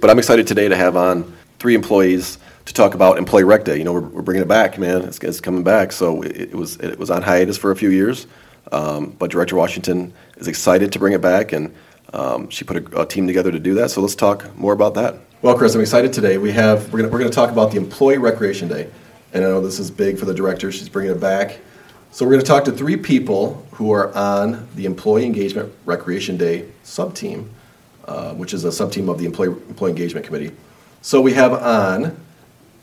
But 0.00 0.10
I'm 0.10 0.18
excited 0.18 0.46
today 0.46 0.68
to 0.68 0.76
have 0.76 0.96
on 0.96 1.34
three 1.58 1.74
employees 1.74 2.38
to 2.66 2.74
talk 2.74 2.94
about 2.94 3.18
Employee 3.18 3.44
Rec 3.44 3.64
Day. 3.64 3.78
You 3.78 3.84
know, 3.84 3.92
we're, 3.92 4.00
we're 4.00 4.22
bringing 4.22 4.42
it 4.42 4.48
back, 4.48 4.78
man. 4.78 5.02
It's, 5.02 5.18
it's 5.18 5.40
coming 5.40 5.62
back. 5.62 5.92
So 5.92 6.22
it, 6.22 6.36
it, 6.36 6.54
was 6.54 6.76
it 6.76 6.98
was 6.98 7.10
on 7.10 7.22
hiatus 7.22 7.56
for 7.56 7.70
a 7.70 7.76
few 7.76 7.90
years, 7.90 8.26
um, 8.72 9.10
but 9.18 9.30
Director 9.30 9.56
Washington 9.56 10.12
is 10.36 10.48
excited 10.48 10.92
to 10.92 10.98
bring 10.98 11.12
it 11.12 11.20
back, 11.20 11.52
and 11.52 11.74
um, 12.12 12.48
she 12.50 12.64
put 12.64 12.76
a, 12.76 13.02
a 13.02 13.06
team 13.06 13.26
together 13.26 13.50
to 13.50 13.58
do 13.58 13.74
that. 13.74 13.90
So 13.90 14.00
let's 14.00 14.14
talk 14.14 14.54
more 14.56 14.72
about 14.72 14.94
that. 14.94 15.16
Well, 15.44 15.58
Chris, 15.58 15.74
I'm 15.74 15.82
excited 15.82 16.10
today. 16.10 16.38
We 16.38 16.52
have 16.52 16.90
we're 16.90 17.00
gonna 17.00 17.12
we're 17.12 17.18
gonna 17.18 17.28
talk 17.28 17.50
about 17.50 17.70
the 17.70 17.76
Employee 17.76 18.16
Recreation 18.16 18.66
Day, 18.66 18.90
and 19.34 19.44
I 19.44 19.48
know 19.48 19.60
this 19.60 19.78
is 19.78 19.90
big 19.90 20.18
for 20.18 20.24
the 20.24 20.32
director. 20.32 20.72
She's 20.72 20.88
bringing 20.88 21.12
it 21.12 21.20
back. 21.20 21.58
So 22.12 22.24
we're 22.24 22.30
going 22.30 22.40
to 22.40 22.46
talk 22.46 22.64
to 22.64 22.72
three 22.72 22.96
people 22.96 23.66
who 23.72 23.92
are 23.92 24.10
on 24.16 24.66
the 24.74 24.86
Employee 24.86 25.26
Engagement 25.26 25.70
Recreation 25.84 26.38
Day 26.38 26.70
sub 26.82 27.14
team, 27.14 27.50
uh, 28.06 28.32
which 28.32 28.54
is 28.54 28.64
a 28.64 28.72
sub 28.72 28.90
team 28.90 29.10
of 29.10 29.18
the 29.18 29.26
Employee 29.26 29.48
Employee 29.68 29.90
Engagement 29.90 30.24
Committee. 30.24 30.50
So 31.02 31.20
we 31.20 31.34
have 31.34 31.52
on. 31.52 32.16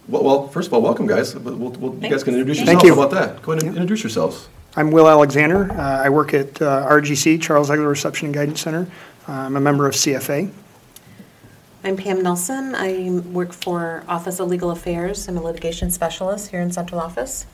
Well, 0.08 0.24
well 0.24 0.48
first 0.50 0.68
of 0.68 0.74
all, 0.76 0.84
welcome, 0.84 1.08
guys. 1.08 1.36
We'll, 1.36 1.56
we'll, 1.56 1.96
you 1.96 2.12
guys 2.12 2.24
can 2.24 2.36
introduce 2.36 2.58
yourselves. 2.58 2.80
Thank 2.80 2.84
you. 2.84 2.94
How 2.94 3.08
about 3.08 3.20
that? 3.20 3.42
Go 3.42 3.54
ahead 3.54 3.64
and 3.64 3.76
introduce 3.76 4.04
yourselves. 4.04 4.50
I'm 4.76 4.92
Will 4.92 5.10
Alexander. 5.10 5.72
Uh, 5.72 6.04
I 6.04 6.10
work 6.10 6.36
at 6.36 6.62
uh, 6.62 6.88
RGC, 6.88 7.42
Charles 7.42 7.72
Egeler 7.72 7.90
Reception 7.90 8.28
and 8.28 8.36
Guidance 8.36 8.62
Center. 8.62 8.88
Uh, 9.28 9.32
I'm 9.32 9.56
a 9.56 9.62
member 9.62 9.88
of 9.88 9.96
CFA. 9.96 10.52
I'm 11.84 11.98
Pam 11.98 12.22
Nelson. 12.22 12.76
I 12.76 13.10
work 13.32 13.54
for 13.54 14.04
Office 14.08 14.40
of 14.40 14.50
Legal 14.50 14.70
Affairs. 14.70 15.28
I'm 15.28 15.36
a 15.36 15.42
litigation 15.42 15.90
specialist 15.90 16.52
here 16.52 16.62
in 16.62 16.72
central 16.72 17.02
office. 17.02 17.48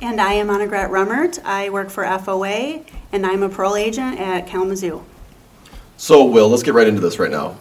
And 0.00 0.18
I 0.22 0.32
am 0.32 0.48
Anna 0.48 0.66
Grat 0.66 0.90
Rummert. 0.90 1.38
I 1.44 1.68
work 1.68 1.90
for 1.90 2.02
FOA, 2.02 2.82
and 3.12 3.26
I'm 3.26 3.42
a 3.42 3.50
parole 3.50 3.76
agent 3.76 4.18
at 4.18 4.46
Kalamazoo. 4.46 5.04
So, 5.98 6.24
Will, 6.24 6.48
let's 6.48 6.62
get 6.62 6.72
right 6.72 6.86
into 6.86 7.02
this 7.02 7.18
right 7.18 7.30
now. 7.30 7.58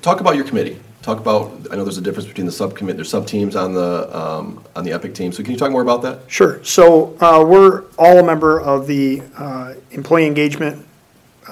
Talk 0.00 0.20
about 0.20 0.34
your 0.34 0.46
committee. 0.46 0.80
Talk 1.02 1.18
about. 1.18 1.52
I 1.70 1.76
know 1.76 1.84
there's 1.84 1.98
a 1.98 2.02
difference 2.02 2.26
between 2.26 2.46
the 2.46 2.52
subcommittee. 2.52 2.96
There's 2.96 3.10
sub 3.10 3.26
teams 3.26 3.54
on 3.54 3.74
the 3.74 4.18
um, 4.18 4.64
on 4.74 4.82
the 4.82 4.92
Epic 4.92 5.14
team. 5.14 5.30
So, 5.30 5.42
can 5.42 5.52
you 5.52 5.58
talk 5.58 5.70
more 5.70 5.82
about 5.82 6.00
that? 6.02 6.20
Sure. 6.26 6.64
So, 6.64 7.18
uh, 7.20 7.44
we're 7.46 7.84
all 7.98 8.18
a 8.18 8.24
member 8.24 8.62
of 8.62 8.86
the 8.86 9.22
uh, 9.36 9.74
Employee 9.90 10.26
Engagement 10.26 10.86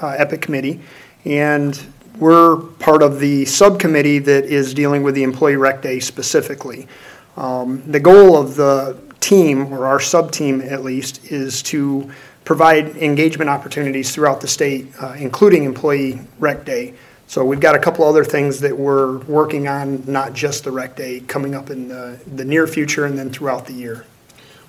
uh, 0.01 0.15
Epic 0.17 0.41
Committee, 0.41 0.81
and 1.25 1.79
we're 2.19 2.57
part 2.79 3.01
of 3.03 3.19
the 3.19 3.45
subcommittee 3.45 4.19
that 4.19 4.45
is 4.45 4.73
dealing 4.73 5.03
with 5.03 5.15
the 5.15 5.23
Employee 5.23 5.55
Rec 5.55 5.81
Day 5.81 5.99
specifically. 5.99 6.87
Um, 7.35 7.83
the 7.89 7.99
goal 7.99 8.35
of 8.35 8.55
the 8.55 8.99
team, 9.19 9.71
or 9.73 9.85
our 9.85 9.99
sub 9.99 10.31
team 10.31 10.61
at 10.61 10.83
least, 10.83 11.31
is 11.31 11.61
to 11.63 12.11
provide 12.43 12.95
engagement 12.97 13.49
opportunities 13.49 14.13
throughout 14.13 14.41
the 14.41 14.47
state, 14.47 14.87
uh, 15.01 15.13
including 15.17 15.63
Employee 15.63 16.19
Rec 16.39 16.65
Day. 16.65 16.93
So 17.27 17.43
we've 17.43 17.59
got 17.59 17.75
a 17.75 17.79
couple 17.79 18.05
other 18.05 18.23
things 18.23 18.61
that 18.61 18.77
we're 18.77 19.17
working 19.25 19.67
on, 19.67 20.03
not 20.07 20.33
just 20.33 20.63
the 20.63 20.71
Rec 20.71 20.95
Day, 20.95 21.19
coming 21.21 21.55
up 21.55 21.69
in 21.69 21.89
the, 21.89 22.19
the 22.35 22.45
near 22.45 22.65
future 22.67 23.05
and 23.05 23.17
then 23.17 23.29
throughout 23.29 23.65
the 23.65 23.73
year. 23.73 24.05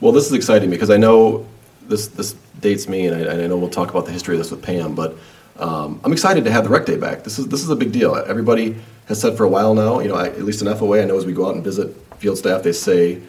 Well, 0.01 0.13
this 0.13 0.27
is 0.27 0.33
exciting 0.33 0.69
because 0.69 0.91
I 0.91 0.97
know 0.97 1.47
this 1.83 2.09
this 2.09 2.35
dates 2.61 2.89
me, 2.89 3.07
and 3.07 3.17
I, 3.17 3.33
and 3.33 3.43
I 3.43 3.47
know 3.47 3.57
we'll 3.57 3.71
talk 3.71 3.91
about 3.91 4.07
the 4.07 4.13
history 4.13 4.35
of 4.35 4.41
this 4.41 4.51
with 4.51 4.63
Pam, 4.63 4.95
but 4.95 5.17
um, 5.59 6.01
I'm 6.05 6.13
excited 6.13 6.45
to 6.45 6.51
have 6.51 6.65
the 6.65 6.71
rec 6.71 6.87
day 6.87 6.97
back. 6.97 7.25
This 7.25 7.39
is 7.39 7.49
this 7.49 7.63
is 7.63 7.71
a 7.71 7.77
big 7.77 7.93
deal. 7.93 8.15
Everybody 8.15 8.77
has 9.07 9.21
said 9.21 9.37
for 9.37 9.45
a 9.45 9.49
while 9.49 9.75
now. 9.75 10.01
You 10.01 10.09
know, 10.09 10.15
I, 10.15 10.29
at 10.29 10.43
least 10.43 10.63
in 10.63 10.69
FOA, 10.69 11.03
I 11.03 11.05
know 11.05 11.17
as 11.17 11.27
we 11.27 11.33
go 11.33 11.49
out 11.49 11.55
and 11.55 11.65
visit 11.65 11.95
field 12.19 12.39
staff, 12.39 12.63
they 12.63 12.73
say, 12.73 13.21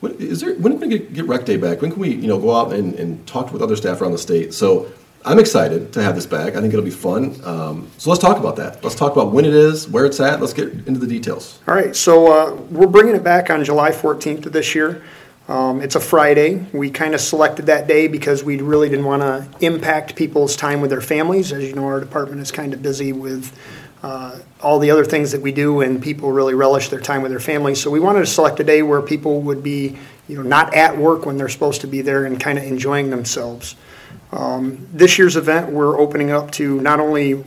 when, 0.00 0.12
"Is 0.16 0.40
there 0.40 0.54
when 0.54 0.78
can 0.78 0.88
we 0.88 0.98
get, 0.98 1.12
get 1.12 1.24
rec 1.26 1.44
day 1.44 1.56
back? 1.56 1.80
When 1.80 1.92
can 1.92 2.00
we 2.00 2.14
you 2.14 2.26
know 2.26 2.38
go 2.38 2.54
out 2.54 2.72
and, 2.72 2.94
and 2.94 3.24
talk 3.26 3.52
with 3.52 3.62
other 3.62 3.76
staff 3.76 4.00
around 4.00 4.12
the 4.12 4.18
state?" 4.18 4.52
So 4.52 4.90
I'm 5.24 5.38
excited 5.38 5.92
to 5.92 6.02
have 6.02 6.14
this 6.14 6.26
back. 6.26 6.56
I 6.56 6.60
think 6.60 6.72
it'll 6.72 6.84
be 6.84 6.90
fun. 6.90 7.38
Um, 7.44 7.90
so 7.98 8.10
let's 8.10 8.22
talk 8.22 8.38
about 8.38 8.56
that. 8.56 8.82
Let's 8.82 8.96
talk 8.96 9.12
about 9.12 9.32
when 9.32 9.44
it 9.44 9.52
is, 9.52 9.86
where 9.86 10.06
it's 10.06 10.18
at. 10.18 10.40
Let's 10.40 10.54
get 10.54 10.72
into 10.72 10.98
the 10.98 11.06
details. 11.06 11.58
All 11.68 11.74
right. 11.74 11.94
So 11.94 12.32
uh, 12.32 12.54
we're 12.70 12.86
bringing 12.86 13.14
it 13.14 13.22
back 13.22 13.50
on 13.50 13.62
July 13.62 13.90
14th 13.90 14.46
of 14.46 14.52
this 14.52 14.74
year. 14.74 15.02
Um, 15.50 15.82
It's 15.82 15.96
a 15.96 16.00
Friday. 16.00 16.64
We 16.72 16.90
kind 16.90 17.12
of 17.12 17.20
selected 17.20 17.66
that 17.66 17.88
day 17.88 18.06
because 18.06 18.44
we 18.44 18.58
really 18.58 18.88
didn't 18.88 19.04
want 19.04 19.22
to 19.22 19.48
impact 19.66 20.14
people's 20.14 20.54
time 20.54 20.80
with 20.80 20.90
their 20.90 21.00
families. 21.00 21.52
As 21.52 21.64
you 21.64 21.74
know, 21.74 21.86
our 21.86 21.98
department 21.98 22.40
is 22.40 22.52
kind 22.52 22.72
of 22.72 22.80
busy 22.82 23.12
with 23.12 23.52
uh, 24.04 24.38
all 24.62 24.78
the 24.78 24.92
other 24.92 25.04
things 25.04 25.32
that 25.32 25.42
we 25.42 25.50
do, 25.50 25.80
and 25.80 26.00
people 26.00 26.30
really 26.30 26.54
relish 26.54 26.88
their 26.88 27.00
time 27.00 27.20
with 27.20 27.32
their 27.32 27.40
families. 27.40 27.80
So 27.80 27.90
we 27.90 27.98
wanted 27.98 28.20
to 28.20 28.26
select 28.26 28.60
a 28.60 28.64
day 28.64 28.82
where 28.82 29.02
people 29.02 29.40
would 29.42 29.60
be, 29.60 29.98
you 30.28 30.36
know, 30.36 30.42
not 30.42 30.72
at 30.72 30.96
work 30.96 31.26
when 31.26 31.36
they're 31.36 31.48
supposed 31.48 31.80
to 31.80 31.88
be 31.88 32.00
there 32.00 32.26
and 32.26 32.38
kind 32.38 32.56
of 32.56 32.62
enjoying 32.62 33.10
themselves. 33.10 33.74
Um, 34.30 34.86
This 34.92 35.18
year's 35.18 35.34
event, 35.34 35.72
we're 35.72 35.98
opening 35.98 36.30
up 36.30 36.52
to 36.52 36.80
not 36.80 37.00
only 37.00 37.44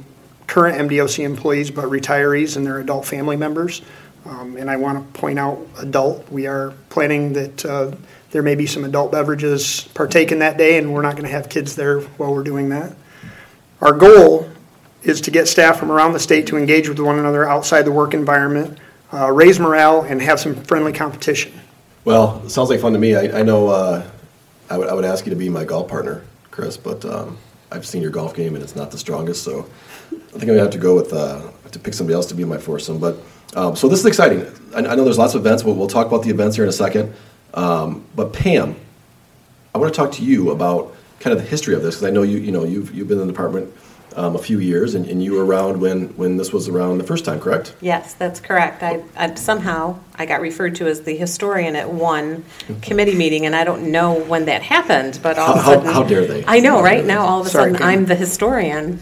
current 0.47 0.77
MDOC 0.77 1.23
employees, 1.23 1.71
but 1.71 1.85
retirees 1.85 2.57
and 2.57 2.65
their 2.65 2.79
adult 2.81 3.05
family 3.05 3.37
members. 3.37 3.81
Um, 4.25 4.55
And 4.57 4.69
I 4.69 4.77
want 4.77 5.13
to 5.13 5.19
point 5.19 5.37
out, 5.37 5.59
adult, 5.79 6.29
we 6.31 6.47
are 6.47 6.73
planning 6.89 7.33
that 7.33 7.65
uh, 7.65 7.91
there 8.31 8.41
may 8.41 8.55
be 8.55 8.65
some 8.65 8.83
adult 8.83 9.11
beverages 9.11 9.87
partaken 9.93 10.39
that 10.39 10.57
day, 10.57 10.77
and 10.77 10.93
we're 10.93 11.01
not 11.01 11.13
going 11.13 11.25
to 11.25 11.31
have 11.31 11.49
kids 11.49 11.75
there 11.75 12.01
while 12.17 12.33
we're 12.33 12.43
doing 12.43 12.69
that. 12.69 12.95
Our 13.81 13.93
goal 13.93 14.49
is 15.03 15.19
to 15.21 15.31
get 15.31 15.47
staff 15.47 15.77
from 15.77 15.91
around 15.91 16.13
the 16.13 16.19
state 16.19 16.47
to 16.47 16.57
engage 16.57 16.87
with 16.87 16.99
one 16.99 17.19
another 17.19 17.47
outside 17.47 17.83
the 17.83 17.91
work 17.91 18.13
environment, 18.13 18.79
uh, 19.11 19.29
raise 19.31 19.59
morale, 19.59 20.01
and 20.03 20.21
have 20.21 20.39
some 20.39 20.55
friendly 20.55 20.93
competition. 20.93 21.51
Well, 22.05 22.41
it 22.45 22.49
sounds 22.49 22.69
like 22.69 22.79
fun 22.79 22.93
to 22.93 22.99
me. 22.99 23.15
I, 23.15 23.39
I 23.39 23.43
know 23.43 23.67
uh, 23.67 24.09
I, 24.69 24.77
would, 24.77 24.89
I 24.89 24.93
would 24.93 25.05
ask 25.05 25.25
you 25.25 25.29
to 25.31 25.35
be 25.35 25.49
my 25.49 25.65
golf 25.65 25.89
partner, 25.89 26.23
Chris, 26.51 26.77
but 26.77 27.03
um, 27.05 27.37
I've 27.71 27.85
seen 27.85 28.01
your 28.01 28.11
golf 28.11 28.33
game 28.35 28.55
and 28.55 28.63
it's 28.63 28.75
not 28.75 28.91
the 28.91 28.97
strongest, 28.97 29.43
so 29.43 29.65
I 30.11 30.15
think 30.15 30.43
I'm 30.43 30.47
gonna 30.49 30.59
have 30.61 30.71
to 30.71 30.77
go 30.77 30.95
with 30.95 31.11
uh, 31.13 31.51
to 31.71 31.79
pick 31.79 31.93
somebody 31.93 32.15
else 32.15 32.27
to 32.27 32.35
be 32.35 32.45
my 32.45 32.57
foursome. 32.57 32.99
But 32.99 33.17
um, 33.55 33.75
so 33.75 33.87
this 33.87 33.99
is 33.99 34.05
exciting. 34.05 34.45
I, 34.75 34.79
I 34.79 34.95
know 34.95 35.03
there's 35.03 35.17
lots 35.17 35.35
of 35.35 35.41
events. 35.45 35.63
We'll, 35.63 35.75
we'll 35.75 35.87
talk 35.87 36.07
about 36.07 36.23
the 36.23 36.29
events 36.29 36.55
here 36.55 36.65
in 36.65 36.69
a 36.69 36.73
second. 36.73 37.13
Um, 37.53 38.05
but 38.15 38.33
Pam, 38.33 38.75
I 39.75 39.77
want 39.77 39.93
to 39.93 39.97
talk 39.97 40.11
to 40.13 40.23
you 40.23 40.51
about 40.51 40.95
kind 41.19 41.35
of 41.37 41.41
the 41.43 41.47
history 41.47 41.75
of 41.75 41.83
this 41.83 41.95
because 41.95 42.07
I 42.07 42.11
know 42.11 42.23
you 42.23 42.37
you 42.39 42.51
know 42.51 42.63
you've 42.63 42.93
you've 42.93 43.07
been 43.07 43.19
in 43.19 43.27
the 43.27 43.31
department 43.33 43.71
um, 44.15 44.35
a 44.35 44.39
few 44.39 44.59
years 44.59 44.93
and, 44.95 45.07
and 45.07 45.23
you 45.23 45.33
were 45.33 45.45
around 45.45 45.79
when 45.79 46.09
when 46.17 46.37
this 46.37 46.51
was 46.51 46.67
around 46.67 46.97
the 46.97 47.03
first 47.03 47.25
time, 47.25 47.39
correct? 47.39 47.75
Yes, 47.81 48.15
that's 48.15 48.39
correct. 48.39 48.81
I, 48.83 49.03
I 49.15 49.33
somehow 49.35 49.99
I 50.15 50.25
got 50.25 50.41
referred 50.41 50.75
to 50.75 50.87
as 50.87 51.01
the 51.01 51.15
historian 51.15 51.75
at 51.75 51.91
one 51.91 52.43
committee 52.81 53.15
meeting, 53.15 53.45
and 53.45 53.55
I 53.55 53.63
don't 53.63 53.91
know 53.91 54.19
when 54.19 54.45
that 54.45 54.63
happened, 54.63 55.19
but 55.21 55.37
all 55.37 55.51
of 55.51 55.57
a 55.57 55.61
How- 55.61 55.65
how- 55.65 55.73
sudden, 55.75 55.93
how 55.93 56.03
dare 56.03 56.25
they? 56.25 56.43
I 56.47 56.59
know, 56.59 56.81
right 56.81 57.05
now, 57.05 57.23
all 57.25 57.41
of 57.41 57.47
a 57.47 57.49
Sorry, 57.49 57.71
sudden, 57.71 57.87
I'm 57.87 58.05
the 58.05 58.15
historian. 58.15 58.99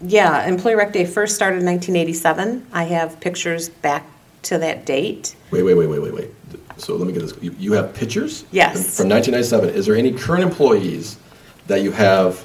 Yeah, 0.00 0.46
Employee 0.46 0.74
Rec 0.74 0.92
Day 0.92 1.04
first 1.04 1.34
started 1.34 1.60
in 1.60 1.66
1987. 1.66 2.66
I 2.72 2.84
have 2.84 3.18
pictures 3.20 3.68
back 3.68 4.04
to 4.42 4.58
that 4.58 4.84
date. 4.84 5.34
Wait, 5.50 5.62
wait, 5.62 5.74
wait, 5.74 5.86
wait, 5.86 6.00
wait, 6.00 6.14
wait. 6.14 6.30
So 6.76 6.94
let 6.96 7.06
me 7.06 7.12
get 7.12 7.22
this. 7.22 7.34
You, 7.40 7.54
you 7.58 7.72
have 7.72 7.94
pictures? 7.94 8.44
Yes. 8.52 8.98
From 8.98 9.08
1997. 9.08 9.70
Is 9.70 9.86
there 9.86 9.96
any 9.96 10.12
current 10.12 10.42
employees 10.42 11.18
that 11.66 11.82
you 11.82 11.90
have 11.92 12.44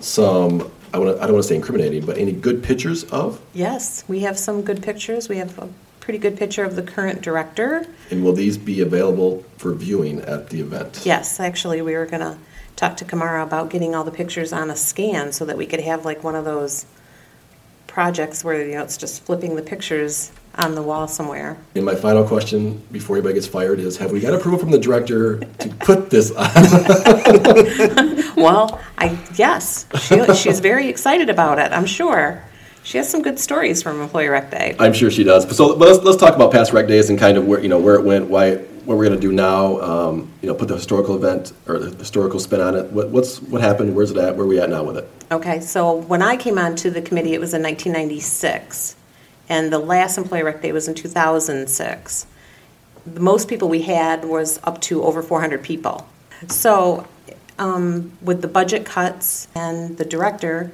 some, 0.00 0.70
I, 0.92 0.98
wanna, 0.98 1.12
I 1.16 1.20
don't 1.20 1.32
want 1.32 1.44
to 1.44 1.48
say 1.48 1.56
incriminating, 1.56 2.04
but 2.04 2.18
any 2.18 2.32
good 2.32 2.62
pictures 2.62 3.04
of? 3.04 3.40
Yes, 3.54 4.04
we 4.06 4.20
have 4.20 4.38
some 4.38 4.62
good 4.62 4.82
pictures. 4.82 5.28
We 5.28 5.38
have 5.38 5.58
a 5.58 5.68
pretty 6.00 6.18
good 6.18 6.36
picture 6.36 6.64
of 6.64 6.76
the 6.76 6.82
current 6.82 7.22
director. 7.22 7.86
And 8.10 8.22
will 8.22 8.34
these 8.34 8.58
be 8.58 8.82
available 8.82 9.42
for 9.56 9.72
viewing 9.72 10.20
at 10.20 10.50
the 10.50 10.60
event? 10.60 11.02
Yes, 11.04 11.40
actually, 11.40 11.80
we 11.80 11.94
were 11.94 12.06
gonna 12.06 12.38
talk 12.80 12.96
to 12.96 13.04
Kamara 13.04 13.42
about 13.42 13.68
getting 13.68 13.94
all 13.94 14.04
the 14.04 14.10
pictures 14.10 14.54
on 14.54 14.70
a 14.70 14.76
scan 14.76 15.32
so 15.32 15.44
that 15.44 15.58
we 15.58 15.66
could 15.66 15.80
have 15.80 16.06
like 16.06 16.24
one 16.24 16.34
of 16.34 16.46
those 16.46 16.86
projects 17.86 18.42
where, 18.42 18.66
you 18.66 18.74
know, 18.74 18.82
it's 18.82 18.96
just 18.96 19.22
flipping 19.24 19.54
the 19.54 19.60
pictures 19.60 20.32
on 20.54 20.74
the 20.74 20.82
wall 20.82 21.06
somewhere. 21.06 21.58
And 21.74 21.84
my 21.84 21.94
final 21.94 22.24
question 22.24 22.82
before 22.90 23.16
anybody 23.16 23.34
gets 23.34 23.46
fired 23.46 23.80
is 23.80 23.98
Have 23.98 24.12
we 24.12 24.20
got 24.20 24.32
approval 24.32 24.58
from 24.58 24.70
the 24.70 24.78
director 24.78 25.40
to 25.40 25.68
put 25.80 26.08
this 26.08 26.32
on? 26.32 26.46
Well, 28.40 28.80
I, 28.96 29.18
yes, 29.34 29.86
she, 30.00 30.34
she's 30.34 30.60
very 30.60 30.88
excited 30.88 31.28
about 31.28 31.58
it, 31.58 31.72
I'm 31.72 31.84
sure. 31.84 32.42
She 32.84 32.96
has 32.96 33.10
some 33.10 33.20
good 33.20 33.38
stories 33.38 33.82
from 33.82 34.00
Employee 34.00 34.28
Rec 34.28 34.50
Day. 34.50 34.76
I'm 34.78 34.94
sure 34.94 35.10
she 35.10 35.24
does. 35.24 35.54
So 35.54 35.74
let's, 35.74 36.02
let's 36.02 36.16
talk 36.16 36.34
about 36.34 36.50
past 36.50 36.72
rec 36.72 36.88
days 36.88 37.10
and 37.10 37.18
kind 37.18 37.36
of 37.36 37.46
where, 37.46 37.60
you 37.60 37.68
know, 37.68 37.78
where 37.78 37.96
it 37.96 38.04
went, 38.04 38.30
why, 38.30 38.64
what 38.90 38.98
we're 38.98 39.04
going 39.04 39.20
to 39.20 39.24
do 39.24 39.32
now. 39.32 39.80
Um, 39.80 40.32
you 40.42 40.48
know, 40.48 40.54
put 40.56 40.66
the 40.66 40.74
historical 40.74 41.14
event 41.14 41.52
or 41.68 41.78
the 41.78 41.96
historical 41.96 42.40
spin 42.40 42.60
on 42.60 42.74
it. 42.74 42.90
What, 42.90 43.10
what's, 43.10 43.40
what 43.40 43.60
happened? 43.60 43.94
Where's 43.94 44.10
it 44.10 44.16
at? 44.16 44.34
Where 44.34 44.44
are 44.44 44.48
we 44.48 44.58
at 44.58 44.68
now 44.68 44.82
with 44.82 44.96
it? 44.96 45.08
Okay, 45.30 45.60
so 45.60 45.94
when 45.94 46.22
I 46.22 46.36
came 46.36 46.58
on 46.58 46.74
to 46.74 46.90
the 46.90 47.00
committee, 47.00 47.32
it 47.32 47.38
was 47.38 47.54
in 47.54 47.62
1996, 47.62 48.96
and 49.48 49.72
the 49.72 49.78
last 49.78 50.18
Employee 50.18 50.42
Rec 50.42 50.60
Day 50.60 50.72
was 50.72 50.88
in 50.88 50.96
2006. 50.96 52.26
The 53.06 53.20
most 53.20 53.46
people 53.46 53.68
we 53.68 53.82
had 53.82 54.24
was 54.24 54.58
up 54.64 54.80
to 54.82 55.04
over 55.04 55.22
400 55.22 55.62
people. 55.62 56.08
So 56.48 57.06
um, 57.60 58.18
with 58.20 58.42
the 58.42 58.48
budget 58.48 58.84
cuts 58.84 59.46
and 59.54 59.98
the 59.98 60.04
director 60.04 60.72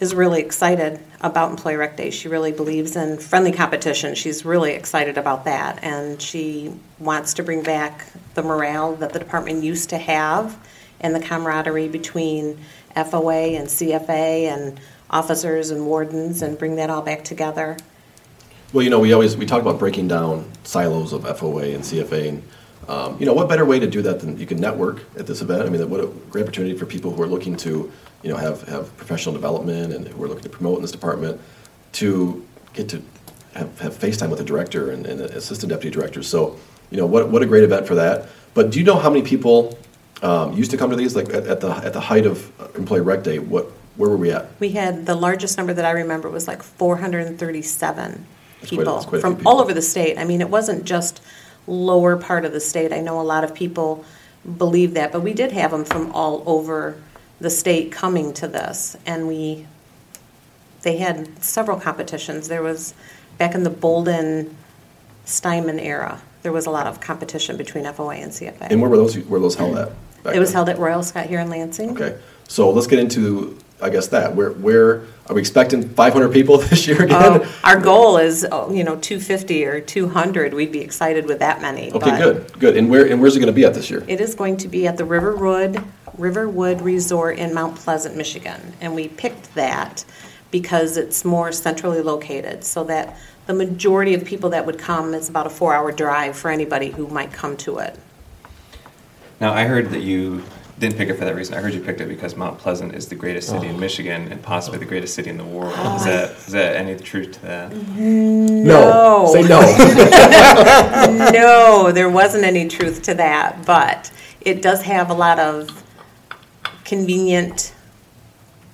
is 0.00 0.14
really 0.14 0.42
excited 0.42 1.00
about 1.22 1.50
Employee 1.50 1.76
Rec 1.76 1.96
Day. 1.96 2.10
She 2.10 2.28
really 2.28 2.52
believes 2.52 2.96
in 2.96 3.18
friendly 3.18 3.52
competition. 3.52 4.14
She's 4.14 4.44
really 4.44 4.72
excited 4.72 5.16
about 5.16 5.44
that, 5.44 5.82
and 5.82 6.20
she 6.20 6.72
wants 6.98 7.34
to 7.34 7.42
bring 7.42 7.62
back 7.62 8.06
the 8.34 8.42
morale 8.42 8.96
that 8.96 9.12
the 9.12 9.18
department 9.18 9.62
used 9.62 9.90
to 9.90 9.98
have 9.98 10.58
and 11.00 11.14
the 11.14 11.20
camaraderie 11.20 11.88
between 11.88 12.58
FOA 12.96 13.58
and 13.58 13.68
CFA 13.68 14.52
and 14.52 14.80
officers 15.10 15.70
and 15.70 15.86
wardens 15.86 16.42
and 16.42 16.58
bring 16.58 16.76
that 16.76 16.90
all 16.90 17.02
back 17.02 17.24
together. 17.24 17.76
Well, 18.72 18.82
you 18.82 18.90
know, 18.90 19.00
we 19.00 19.12
always 19.12 19.36
we 19.36 19.46
talk 19.46 19.60
about 19.60 19.78
breaking 19.78 20.08
down 20.08 20.50
silos 20.64 21.12
of 21.12 21.24
FOA 21.24 21.74
and 21.74 21.84
CFA, 21.84 22.28
and 22.28 22.42
um, 22.88 23.16
you 23.20 23.26
know, 23.26 23.34
what 23.34 23.48
better 23.48 23.64
way 23.64 23.78
to 23.78 23.86
do 23.86 24.02
that 24.02 24.20
than 24.20 24.38
you 24.38 24.46
can 24.46 24.58
network 24.58 25.02
at 25.16 25.26
this 25.26 25.42
event? 25.42 25.62
I 25.62 25.68
mean, 25.68 25.88
what 25.90 26.00
a 26.00 26.06
great 26.30 26.42
opportunity 26.42 26.76
for 26.76 26.86
people 26.86 27.12
who 27.12 27.22
are 27.22 27.26
looking 27.26 27.56
to, 27.58 27.92
you 28.22 28.30
know, 28.30 28.36
have 28.36 28.62
have 28.68 28.96
professional 28.96 29.34
development 29.34 29.92
and 29.92 30.08
who 30.08 30.22
are 30.22 30.28
looking 30.28 30.44
to 30.44 30.48
promote 30.48 30.76
in 30.76 30.82
this 30.82 30.92
department 30.92 31.40
to 31.92 32.46
get 32.72 32.88
to 32.88 33.02
have, 33.54 33.78
have 33.80 33.98
FaceTime 33.98 34.30
with 34.30 34.38
the 34.38 34.44
director 34.44 34.90
and, 34.90 35.06
and 35.06 35.20
assistant 35.20 35.70
deputy 35.70 35.94
director. 35.94 36.22
So, 36.22 36.58
you 36.90 36.96
know, 36.96 37.06
what 37.06 37.28
what 37.28 37.42
a 37.42 37.46
great 37.46 37.64
event 37.64 37.86
for 37.86 37.94
that. 37.96 38.28
But 38.54 38.70
do 38.70 38.78
you 38.78 38.84
know 38.84 38.96
how 38.96 39.10
many 39.10 39.22
people 39.22 39.78
um, 40.22 40.52
used 40.52 40.70
to 40.70 40.76
come 40.76 40.90
to 40.90 40.96
these? 40.96 41.16
Like 41.16 41.28
at, 41.30 41.46
at 41.46 41.60
the 41.60 41.70
at 41.70 41.92
the 41.92 42.00
height 42.00 42.26
of 42.26 42.50
Employee 42.76 43.00
Rec 43.00 43.22
Day, 43.22 43.38
what 43.38 43.66
where 43.96 44.08
were 44.10 44.16
we 44.16 44.32
at? 44.32 44.48
We 44.58 44.70
had, 44.70 45.06
the 45.06 45.14
largest 45.14 45.58
number 45.58 45.74
that 45.74 45.84
I 45.84 45.90
remember 45.90 46.30
was 46.30 46.48
like 46.48 46.62
437 46.62 48.26
That's 48.60 48.70
people 48.70 48.84
that's 48.84 49.06
quite 49.06 49.20
from 49.20 49.36
people. 49.36 49.52
all 49.52 49.60
over 49.60 49.74
the 49.74 49.82
state. 49.82 50.18
I 50.18 50.24
mean, 50.24 50.40
it 50.40 50.48
wasn't 50.48 50.84
just 50.84 51.22
lower 51.66 52.16
part 52.16 52.44
of 52.44 52.52
the 52.52 52.60
state. 52.60 52.92
I 52.92 53.00
know 53.00 53.20
a 53.20 53.22
lot 53.22 53.44
of 53.44 53.54
people 53.54 54.04
believe 54.56 54.94
that, 54.94 55.12
but 55.12 55.20
we 55.20 55.34
did 55.34 55.52
have 55.52 55.70
them 55.70 55.84
from 55.84 56.10
all 56.12 56.42
over 56.46 56.96
the 57.42 57.50
state 57.50 57.90
coming 57.92 58.32
to 58.34 58.46
this. 58.46 58.96
And 59.04 59.26
we, 59.26 59.66
they 60.82 60.96
had 60.96 61.42
several 61.42 61.78
competitions. 61.78 62.48
There 62.48 62.62
was, 62.62 62.94
back 63.36 63.54
in 63.54 63.64
the 63.64 63.70
Bolden 63.70 64.56
Steinman 65.24 65.80
era, 65.80 66.22
there 66.42 66.52
was 66.52 66.66
a 66.66 66.70
lot 66.70 66.86
of 66.86 67.00
competition 67.00 67.56
between 67.56 67.84
FOA 67.84 68.22
and 68.22 68.32
CFA. 68.32 68.68
And 68.70 68.80
where 68.80 68.90
were 68.90 68.96
those 68.96 69.16
where 69.16 69.26
were 69.26 69.40
those 69.40 69.56
held 69.56 69.76
at? 69.76 69.92
It 70.24 70.38
was 70.38 70.50
then? 70.50 70.54
held 70.54 70.68
at 70.68 70.78
Royal 70.78 71.02
Scot 71.02 71.26
here 71.26 71.40
in 71.40 71.50
Lansing. 71.50 71.90
Okay, 71.90 72.18
so 72.46 72.70
let's 72.70 72.86
get 72.86 73.00
into, 73.00 73.58
I 73.80 73.90
guess, 73.90 74.08
that. 74.08 74.36
Where, 74.36 74.52
where, 74.52 75.02
are 75.26 75.34
we 75.34 75.40
expecting 75.40 75.88
500 75.88 76.32
people 76.32 76.58
this 76.68 76.86
year 76.86 77.02
again? 77.02 77.40
Oh, 77.42 77.58
our 77.64 77.80
goal 77.80 78.18
is, 78.18 78.46
oh, 78.50 78.72
you 78.72 78.84
know, 78.84 78.96
250 78.96 79.64
or 79.64 79.80
200. 79.80 80.54
We'd 80.54 80.70
be 80.70 80.80
excited 80.80 81.26
with 81.26 81.40
that 81.40 81.60
many. 81.60 81.92
Okay, 81.92 82.18
good, 82.18 82.58
good. 82.58 82.76
And 82.76 82.88
where, 82.88 83.06
and 83.06 83.20
where's 83.20 83.36
it 83.36 83.40
gonna 83.40 83.52
be 83.52 83.64
at 83.64 83.74
this 83.74 83.90
year? 83.90 84.04
It 84.06 84.20
is 84.20 84.34
going 84.34 84.58
to 84.58 84.68
be 84.68 84.86
at 84.86 84.96
the 84.96 85.04
Riverwood, 85.04 85.82
Riverwood 86.18 86.80
Resort 86.80 87.38
in 87.38 87.54
Mount 87.54 87.76
Pleasant, 87.76 88.16
Michigan. 88.16 88.74
And 88.80 88.94
we 88.94 89.08
picked 89.08 89.54
that 89.54 90.04
because 90.50 90.96
it's 90.96 91.24
more 91.24 91.50
centrally 91.50 92.02
located, 92.02 92.62
so 92.62 92.84
that 92.84 93.16
the 93.46 93.54
majority 93.54 94.14
of 94.14 94.24
people 94.24 94.50
that 94.50 94.66
would 94.66 94.78
come, 94.78 95.14
it's 95.14 95.28
about 95.28 95.46
a 95.46 95.50
four-hour 95.50 95.92
drive 95.92 96.36
for 96.36 96.50
anybody 96.50 96.90
who 96.90 97.08
might 97.08 97.32
come 97.32 97.56
to 97.58 97.78
it. 97.78 97.98
Now, 99.40 99.52
I 99.54 99.64
heard 99.64 99.90
that 99.90 100.02
you 100.02 100.44
didn't 100.78 100.96
pick 100.96 101.08
it 101.08 101.14
for 101.14 101.24
that 101.24 101.34
reason. 101.34 101.54
I 101.54 101.60
heard 101.60 101.74
you 101.74 101.80
picked 101.80 102.00
it 102.00 102.08
because 102.08 102.36
Mount 102.36 102.58
Pleasant 102.58 102.94
is 102.94 103.06
the 103.08 103.14
greatest 103.14 103.48
city 103.48 103.68
in 103.68 103.76
oh. 103.76 103.78
Michigan 103.78 104.30
and 104.30 104.42
possibly 104.42 104.78
the 104.78 104.84
greatest 104.84 105.14
city 105.14 105.30
in 105.30 105.36
the 105.36 105.44
world. 105.44 105.74
Oh. 105.76 105.96
Is 105.96 106.04
that 106.04 106.30
is 106.32 106.46
that 106.48 106.76
any 106.76 106.96
truth 106.98 107.32
to 107.32 107.42
that? 107.42 107.70
Mm, 107.70 108.64
no. 108.64 109.30
Say 109.32 109.42
no. 109.42 109.60
No, 111.32 111.92
there 111.92 112.10
wasn't 112.10 112.44
any 112.44 112.68
truth 112.68 113.02
to 113.02 113.14
that, 113.14 113.64
but 113.64 114.10
it 114.40 114.60
does 114.62 114.82
have 114.82 115.10
a 115.10 115.14
lot 115.14 115.38
of 115.38 115.81
convenient 116.92 117.72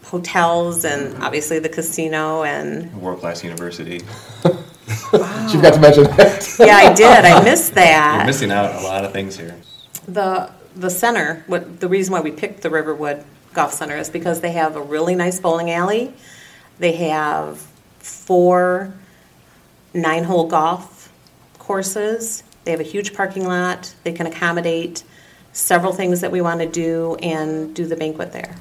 hotels 0.03 0.85
and 0.85 1.23
obviously 1.23 1.61
the 1.61 1.69
casino 1.69 2.43
and, 2.43 2.93
World 3.01 3.21
class 3.21 3.45
university. 3.45 4.01
She 5.51 5.57
forgot 5.59 5.75
to 5.75 5.81
mention 5.81 6.05
that. 6.05 6.57
yeah, 6.59 6.77
I 6.77 6.95
did, 6.95 7.25
I 7.25 7.45
missed 7.45 7.75
that. 7.81 8.11
You're 8.11 8.19
that. 8.19 8.27
missing 8.27 8.51
out 8.51 8.65
on 8.73 8.83
a 8.83 8.87
lot 8.87 9.05
of 9.05 9.13
things 9.13 9.37
here. 9.37 9.55
The, 10.07 10.51
the 10.75 10.89
center, 10.89 11.45
what, 11.47 11.79
the 11.79 11.89
reason 11.89 12.13
why 12.13 12.21
we 12.21 12.31
picked 12.31 12.63
the 12.63 12.71
Riverwood 12.71 13.23
Golf 13.53 13.75
Center 13.75 13.99
is 13.99 14.09
because 14.09 14.41
they 14.41 14.53
have 14.53 14.77
a 14.77 14.81
really 14.81 15.15
nice 15.15 15.39
bowling 15.39 15.71
alley. 15.71 16.15
They 16.79 16.93
have 16.93 17.59
four 17.99 18.95
nine-hole 19.93 20.49
golf 20.49 21.13
courses. 21.59 22.43
They 22.65 22.71
have 22.71 22.81
a 22.81 22.91
huge 22.95 23.13
parking 23.13 23.47
lot. 23.47 23.95
They 24.05 24.13
can 24.13 24.27
accommodate 24.27 25.05
several 25.59 25.93
things 25.93 26.21
that 26.21 26.31
we 26.31 26.41
want 26.41 26.61
to 26.61 26.67
do 26.67 27.17
and 27.17 27.75
do 27.75 27.85
the 27.85 27.97
banquet 27.97 28.33
there. 28.33 28.55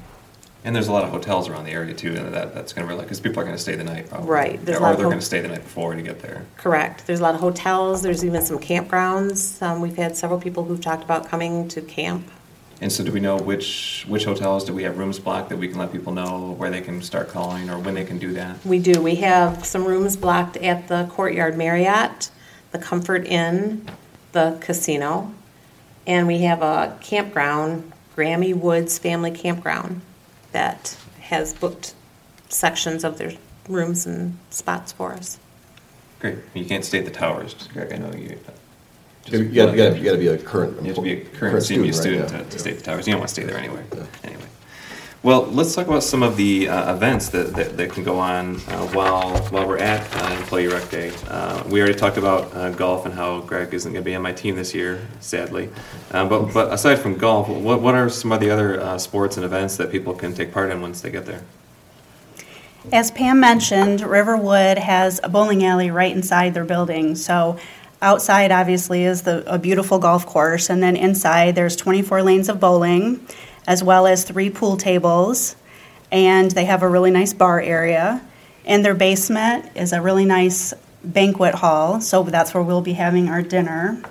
And 0.64 0.74
there's 0.74 0.88
a 0.88 0.92
lot 0.92 1.04
of 1.04 1.10
hotels 1.10 1.48
around 1.48 1.64
the 1.64 1.70
area 1.70 1.94
too, 1.94 2.14
and 2.16 2.34
that, 2.34 2.52
that's 2.52 2.72
going 2.72 2.86
to 2.86 2.92
really, 2.92 3.04
because 3.04 3.20
people 3.20 3.40
are 3.40 3.44
going 3.44 3.56
to 3.56 3.62
stay 3.62 3.76
the 3.76 3.84
night 3.84 4.08
probably. 4.10 4.28
Right, 4.28 4.64
there's 4.64 4.78
a 4.78 4.80
Or 4.80 4.82
lot 4.82 4.90
of 4.92 4.96
they're 4.98 5.04
ho- 5.04 5.10
going 5.10 5.20
to 5.20 5.24
stay 5.24 5.40
the 5.40 5.48
night 5.48 5.62
before 5.62 5.94
to 5.94 6.02
get 6.02 6.20
there. 6.20 6.44
Correct. 6.56 7.06
There's 7.06 7.20
a 7.20 7.22
lot 7.22 7.34
of 7.34 7.40
hotels. 7.40 8.02
There's 8.02 8.24
even 8.24 8.42
some 8.42 8.58
campgrounds. 8.58 9.62
Um, 9.62 9.80
we've 9.80 9.96
had 9.96 10.16
several 10.16 10.40
people 10.40 10.64
who've 10.64 10.80
talked 10.80 11.04
about 11.04 11.28
coming 11.28 11.68
to 11.68 11.80
camp. 11.80 12.28
And 12.80 12.92
so 12.92 13.04
do 13.04 13.12
we 13.12 13.20
know 13.20 13.36
which, 13.36 14.04
which 14.08 14.24
hotels, 14.24 14.64
do 14.64 14.72
we 14.72 14.82
have 14.82 14.98
rooms 14.98 15.18
blocked 15.20 15.48
that 15.50 15.56
we 15.56 15.68
can 15.68 15.78
let 15.78 15.92
people 15.92 16.12
know 16.12 16.52
where 16.58 16.70
they 16.70 16.80
can 16.80 17.00
start 17.02 17.28
calling 17.28 17.70
or 17.70 17.78
when 17.78 17.94
they 17.94 18.04
can 18.04 18.18
do 18.18 18.32
that? 18.34 18.64
We 18.66 18.80
do. 18.80 19.00
We 19.00 19.14
have 19.16 19.64
some 19.64 19.84
rooms 19.84 20.16
blocked 20.16 20.56
at 20.58 20.88
the 20.88 21.06
Courtyard 21.10 21.56
Marriott, 21.56 22.30
the 22.72 22.78
Comfort 22.78 23.26
Inn, 23.26 23.88
the 24.32 24.58
casino, 24.60 25.32
and 26.08 26.26
we 26.26 26.38
have 26.38 26.62
a 26.62 26.96
campground, 27.00 27.92
Grammy 28.16 28.54
Woods 28.54 28.98
Family 28.98 29.30
Campground, 29.30 30.00
that 30.50 30.96
has 31.20 31.54
booked 31.54 31.94
sections 32.48 33.04
of 33.04 33.18
their 33.18 33.32
rooms 33.68 34.06
and 34.06 34.36
spots 34.50 34.90
for 34.90 35.12
us. 35.12 35.38
Great. 36.18 36.38
You 36.54 36.64
can't 36.64 36.84
stay 36.84 36.98
at 36.98 37.04
the 37.04 37.10
towers, 37.12 37.54
Greg, 37.72 37.92
I 37.92 37.98
know 37.98 38.12
you. 38.12 38.40
You 39.26 39.44
gotta, 39.44 39.70
you 39.70 39.76
gotta, 39.76 39.98
you 39.98 40.04
gotta 40.04 40.18
be 40.18 40.28
a 40.28 40.38
current. 40.38 40.80
You 40.80 40.86
have 40.88 40.96
to 40.96 41.02
be 41.02 41.12
a 41.12 41.16
employee- 41.20 41.38
current 41.38 41.56
CMU 41.56 41.82
right? 41.84 41.94
student 41.94 42.32
Yeah. 42.32 42.38
to, 42.38 42.44
to 42.44 42.58
stay 42.58 42.70
at 42.70 42.78
the 42.78 42.82
towers. 42.82 43.06
You 43.06 43.12
don't 43.12 43.20
want 43.20 43.28
to 43.28 43.34
stay 43.34 43.44
there 43.44 43.58
anyway. 43.58 43.84
Yeah. 43.94 44.06
Anyway. 44.24 44.42
Well, 45.24 45.46
let's 45.46 45.74
talk 45.74 45.88
about 45.88 46.04
some 46.04 46.22
of 46.22 46.36
the 46.36 46.68
uh, 46.68 46.94
events 46.94 47.30
that, 47.30 47.52
that, 47.54 47.76
that 47.76 47.90
can 47.90 48.04
go 48.04 48.20
on 48.20 48.56
uh, 48.68 48.86
while 48.88 49.36
while 49.48 49.66
we're 49.66 49.78
at 49.78 50.06
uh, 50.14 50.36
Employee 50.36 50.68
Rec 50.68 50.88
Day. 50.90 51.10
Uh, 51.26 51.64
we 51.66 51.80
already 51.80 51.98
talked 51.98 52.18
about 52.18 52.54
uh, 52.54 52.70
golf 52.70 53.04
and 53.04 53.12
how 53.12 53.40
Greg 53.40 53.74
isn't 53.74 53.92
going 53.92 54.04
to 54.04 54.08
be 54.08 54.14
on 54.14 54.22
my 54.22 54.32
team 54.32 54.54
this 54.54 54.72
year, 54.72 55.04
sadly. 55.18 55.70
Uh, 56.12 56.28
but 56.28 56.54
but 56.54 56.72
aside 56.72 57.00
from 57.00 57.16
golf, 57.16 57.48
what 57.48 57.82
what 57.82 57.96
are 57.96 58.08
some 58.08 58.30
of 58.30 58.38
the 58.38 58.48
other 58.48 58.96
sports 59.00 59.36
and 59.36 59.44
events 59.44 59.76
that 59.78 59.90
people 59.90 60.14
can 60.14 60.34
take 60.34 60.52
part 60.52 60.70
in 60.70 60.80
once 60.80 61.00
they 61.00 61.10
get 61.10 61.26
there? 61.26 61.42
As 62.92 63.10
Pam 63.10 63.40
mentioned, 63.40 64.02
Riverwood 64.02 64.78
has 64.78 65.20
a 65.24 65.28
bowling 65.28 65.64
alley 65.64 65.90
right 65.90 66.14
inside 66.14 66.54
their 66.54 66.64
building. 66.64 67.16
So 67.16 67.58
outside, 68.00 68.52
obviously, 68.52 69.04
is 69.04 69.22
the, 69.22 69.42
a 69.52 69.58
beautiful 69.58 69.98
golf 69.98 70.24
course, 70.26 70.70
and 70.70 70.80
then 70.80 70.94
inside 70.96 71.56
there's 71.56 71.74
24 71.74 72.22
lanes 72.22 72.48
of 72.48 72.60
bowling, 72.60 73.26
as 73.68 73.84
well 73.84 74.06
as 74.06 74.24
three 74.24 74.48
pool 74.48 74.78
tables, 74.78 75.54
and 76.10 76.50
they 76.52 76.64
have 76.64 76.82
a 76.82 76.88
really 76.88 77.10
nice 77.10 77.34
bar 77.34 77.60
area. 77.60 78.26
In 78.64 78.80
their 78.80 78.94
basement 78.94 79.70
is 79.76 79.92
a 79.92 80.00
really 80.00 80.24
nice 80.24 80.72
banquet 81.04 81.56
hall, 81.56 82.00
so 82.00 82.22
that's 82.22 82.54
where 82.54 82.62
we'll 82.62 82.80
be 82.80 82.94
having 82.94 83.28
our 83.28 83.42
dinner. 83.42 84.02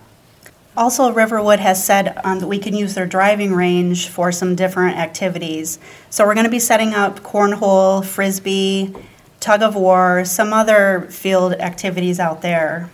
Also, 0.78 1.12
Riverwood 1.12 1.60
has 1.60 1.84
said 1.84 2.22
um, 2.24 2.40
that 2.40 2.46
we 2.46 2.60
can 2.60 2.76
use 2.76 2.94
their 2.94 3.08
driving 3.08 3.52
range 3.52 4.10
for 4.10 4.32
some 4.32 4.56
different 4.56 4.96
activities. 4.96 5.80
So 6.12 6.24
we're 6.24 6.36
going 6.36 6.46
to 6.46 6.52
be 6.52 6.60
setting 6.60 6.94
up 6.94 7.22
cornhole, 7.22 8.06
frisbee, 8.06 8.94
tug 9.40 9.64
of 9.64 9.76
war, 9.76 10.24
some 10.24 10.54
other 10.54 11.08
field 11.10 11.54
activities 11.54 12.20
out 12.20 12.44
there. 12.44 12.92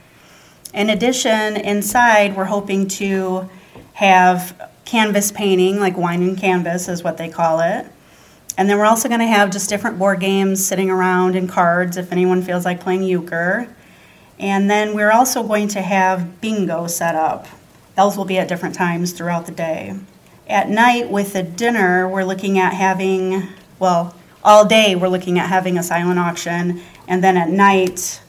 In 0.73 0.89
addition, 0.89 1.57
inside, 1.57 2.37
we're 2.37 2.45
hoping 2.45 2.87
to 2.87 3.49
have 3.93 4.69
canvas 4.85 5.31
painting, 5.31 5.79
like 5.79 5.97
wine 5.97 6.21
and 6.21 6.37
canvas 6.37 6.87
is 6.87 7.03
what 7.03 7.17
they 7.17 7.29
call 7.29 7.59
it. 7.59 7.85
And 8.57 8.69
then 8.69 8.77
we're 8.77 8.85
also 8.85 9.07
going 9.07 9.19
to 9.19 9.27
have 9.27 9.51
just 9.51 9.69
different 9.69 9.97
board 9.97 10.19
games 10.19 10.63
sitting 10.63 10.89
around 10.89 11.35
and 11.35 11.49
cards 11.49 11.97
if 11.97 12.11
anyone 12.11 12.41
feels 12.43 12.65
like 12.65 12.79
playing 12.79 13.03
euchre. 13.03 13.67
And 14.37 14.69
then 14.69 14.93
we're 14.93 15.11
also 15.11 15.43
going 15.43 15.69
to 15.69 15.81
have 15.81 16.41
bingo 16.41 16.87
set 16.87 17.15
up. 17.15 17.47
Those 17.95 18.17
will 18.17 18.25
be 18.25 18.37
at 18.37 18.47
different 18.47 18.75
times 18.75 19.11
throughout 19.11 19.45
the 19.45 19.51
day. 19.51 19.95
At 20.47 20.69
night 20.69 21.09
with 21.09 21.33
the 21.33 21.43
dinner, 21.43 22.07
we're 22.07 22.25
looking 22.25 22.59
at 22.59 22.73
having, 22.73 23.47
well, 23.79 24.15
all 24.43 24.65
day 24.65 24.95
we're 24.95 25.07
looking 25.07 25.39
at 25.39 25.49
having 25.49 25.77
a 25.77 25.83
silent 25.83 26.19
auction. 26.19 26.81
And 27.07 27.23
then 27.23 27.37
at 27.37 27.49
night, 27.49 28.21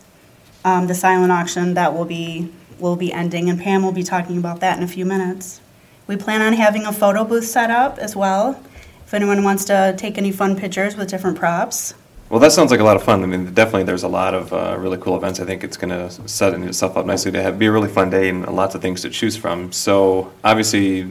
um, 0.64 0.86
the 0.86 0.94
silent 0.94 1.32
auction 1.32 1.74
that 1.74 1.94
will 1.94 2.04
be 2.04 2.50
will 2.84 2.94
be 2.94 3.12
ending, 3.12 3.50
and 3.50 3.60
Pam 3.60 3.82
will 3.82 3.92
be 3.92 4.04
talking 4.04 4.38
about 4.38 4.60
that 4.60 4.78
in 4.78 4.84
a 4.84 4.86
few 4.86 5.04
minutes. 5.04 5.60
We 6.06 6.16
plan 6.16 6.42
on 6.42 6.52
having 6.52 6.84
a 6.84 6.92
photo 6.92 7.24
booth 7.24 7.46
set 7.46 7.70
up 7.70 7.98
as 7.98 8.14
well. 8.14 8.60
If 9.06 9.14
anyone 9.14 9.42
wants 9.42 9.64
to 9.64 9.94
take 9.96 10.18
any 10.18 10.30
fun 10.30 10.54
pictures 10.54 10.94
with 10.96 11.08
different 11.08 11.38
props. 11.38 11.94
Well, 12.28 12.40
that 12.40 12.52
sounds 12.52 12.70
like 12.70 12.80
a 12.80 12.84
lot 12.84 12.96
of 12.96 13.02
fun. 13.02 13.22
I 13.22 13.26
mean, 13.26 13.52
definitely, 13.54 13.84
there's 13.84 14.02
a 14.02 14.08
lot 14.08 14.34
of 14.34 14.52
uh, 14.52 14.76
really 14.78 14.98
cool 14.98 15.16
events. 15.16 15.40
I 15.40 15.44
think 15.44 15.64
it's 15.64 15.76
going 15.76 15.90
to 15.90 16.10
set 16.28 16.52
itself 16.54 16.96
up 16.96 17.06
nicely 17.06 17.32
to 17.32 17.42
have 17.42 17.58
be 17.58 17.66
a 17.66 17.72
really 17.72 17.88
fun 17.88 18.10
day 18.10 18.28
and 18.28 18.46
lots 18.46 18.74
of 18.74 18.82
things 18.82 19.02
to 19.02 19.10
choose 19.10 19.36
from. 19.36 19.72
So, 19.72 20.32
obviously, 20.42 21.10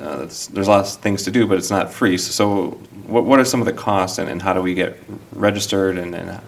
uh, 0.00 0.18
there's 0.52 0.68
lots 0.68 0.96
of 0.96 1.02
things 1.02 1.24
to 1.24 1.30
do, 1.30 1.46
but 1.46 1.58
it's 1.58 1.70
not 1.70 1.92
free. 1.92 2.16
So, 2.16 2.70
what, 3.06 3.24
what 3.24 3.40
are 3.40 3.44
some 3.44 3.60
of 3.60 3.66
the 3.66 3.72
costs, 3.72 4.18
and, 4.18 4.28
and 4.28 4.40
how 4.40 4.52
do 4.52 4.62
we 4.62 4.74
get 4.74 4.98
registered, 5.32 5.98
and, 5.98 6.14
and 6.14 6.40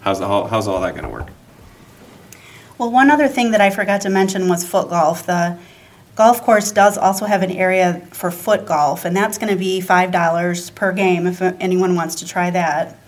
how's 0.00 0.18
the, 0.18 0.26
how, 0.26 0.44
how's 0.44 0.68
all 0.68 0.80
that 0.80 0.92
going 0.92 1.04
to 1.04 1.10
work? 1.10 1.28
Well, 2.82 2.90
one 2.90 3.12
other 3.12 3.28
thing 3.28 3.52
that 3.52 3.60
I 3.60 3.70
forgot 3.70 4.00
to 4.00 4.10
mention 4.10 4.48
was 4.48 4.66
foot 4.66 4.88
golf. 4.88 5.24
The 5.24 5.56
golf 6.16 6.42
course 6.42 6.72
does 6.72 6.98
also 6.98 7.26
have 7.26 7.44
an 7.44 7.52
area 7.52 8.04
for 8.10 8.32
foot 8.32 8.66
golf, 8.66 9.04
and 9.04 9.16
that's 9.16 9.38
going 9.38 9.52
to 9.52 9.56
be 9.56 9.80
$5 9.80 10.74
per 10.74 10.90
game 10.90 11.28
if 11.28 11.40
anyone 11.40 11.94
wants 11.94 12.16
to 12.16 12.26
try 12.26 12.50
that. 12.50 12.98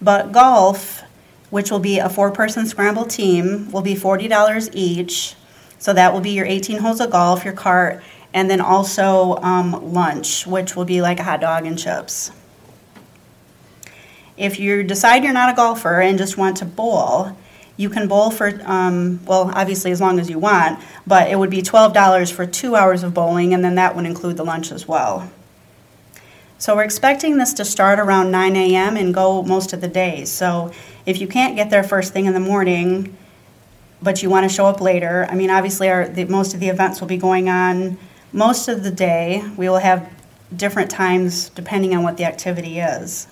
But 0.00 0.32
golf, 0.32 1.02
which 1.50 1.70
will 1.70 1.80
be 1.80 1.98
a 1.98 2.08
four 2.08 2.30
person 2.30 2.64
scramble 2.64 3.04
team, 3.04 3.70
will 3.70 3.82
be 3.82 3.94
$40 3.94 4.70
each. 4.72 5.34
So 5.78 5.92
that 5.92 6.14
will 6.14 6.22
be 6.22 6.30
your 6.30 6.46
18 6.46 6.78
holes 6.78 7.02
of 7.02 7.10
golf, 7.10 7.44
your 7.44 7.52
cart, 7.52 8.02
and 8.32 8.48
then 8.48 8.62
also 8.62 9.36
um, 9.42 9.92
lunch, 9.92 10.46
which 10.46 10.74
will 10.74 10.86
be 10.86 11.02
like 11.02 11.20
a 11.20 11.24
hot 11.24 11.42
dog 11.42 11.66
and 11.66 11.78
chips. 11.78 12.30
If 14.38 14.58
you 14.58 14.82
decide 14.82 15.24
you're 15.24 15.34
not 15.34 15.52
a 15.52 15.56
golfer 15.56 16.00
and 16.00 16.16
just 16.16 16.38
want 16.38 16.56
to 16.56 16.64
bowl, 16.64 17.36
you 17.80 17.88
can 17.88 18.08
bowl 18.08 18.30
for, 18.30 18.60
um, 18.66 19.24
well, 19.24 19.50
obviously 19.54 19.90
as 19.90 20.02
long 20.02 20.20
as 20.20 20.28
you 20.28 20.38
want, 20.38 20.78
but 21.06 21.30
it 21.30 21.38
would 21.38 21.48
be 21.48 21.62
$12 21.62 22.30
for 22.30 22.44
two 22.44 22.76
hours 22.76 23.02
of 23.02 23.14
bowling, 23.14 23.54
and 23.54 23.64
then 23.64 23.76
that 23.76 23.96
would 23.96 24.04
include 24.04 24.36
the 24.36 24.44
lunch 24.44 24.70
as 24.70 24.86
well. 24.86 25.30
So 26.58 26.76
we're 26.76 26.84
expecting 26.84 27.38
this 27.38 27.54
to 27.54 27.64
start 27.64 27.98
around 27.98 28.30
9 28.30 28.54
a.m. 28.54 28.98
and 28.98 29.14
go 29.14 29.42
most 29.42 29.72
of 29.72 29.80
the 29.80 29.88
day. 29.88 30.26
So 30.26 30.72
if 31.06 31.22
you 31.22 31.26
can't 31.26 31.56
get 31.56 31.70
there 31.70 31.82
first 31.82 32.12
thing 32.12 32.26
in 32.26 32.34
the 32.34 32.40
morning, 32.40 33.16
but 34.02 34.22
you 34.22 34.28
want 34.28 34.48
to 34.48 34.54
show 34.54 34.66
up 34.66 34.82
later, 34.82 35.26
I 35.30 35.34
mean, 35.34 35.48
obviously, 35.48 35.88
our, 35.88 36.06
the, 36.06 36.26
most 36.26 36.52
of 36.52 36.60
the 36.60 36.68
events 36.68 37.00
will 37.00 37.08
be 37.08 37.16
going 37.16 37.48
on 37.48 37.96
most 38.34 38.68
of 38.68 38.82
the 38.82 38.90
day. 38.90 39.42
We 39.56 39.70
will 39.70 39.78
have 39.78 40.12
different 40.54 40.90
times 40.90 41.48
depending 41.48 41.96
on 41.96 42.02
what 42.02 42.18
the 42.18 42.24
activity 42.24 42.78
is. 42.78 43.26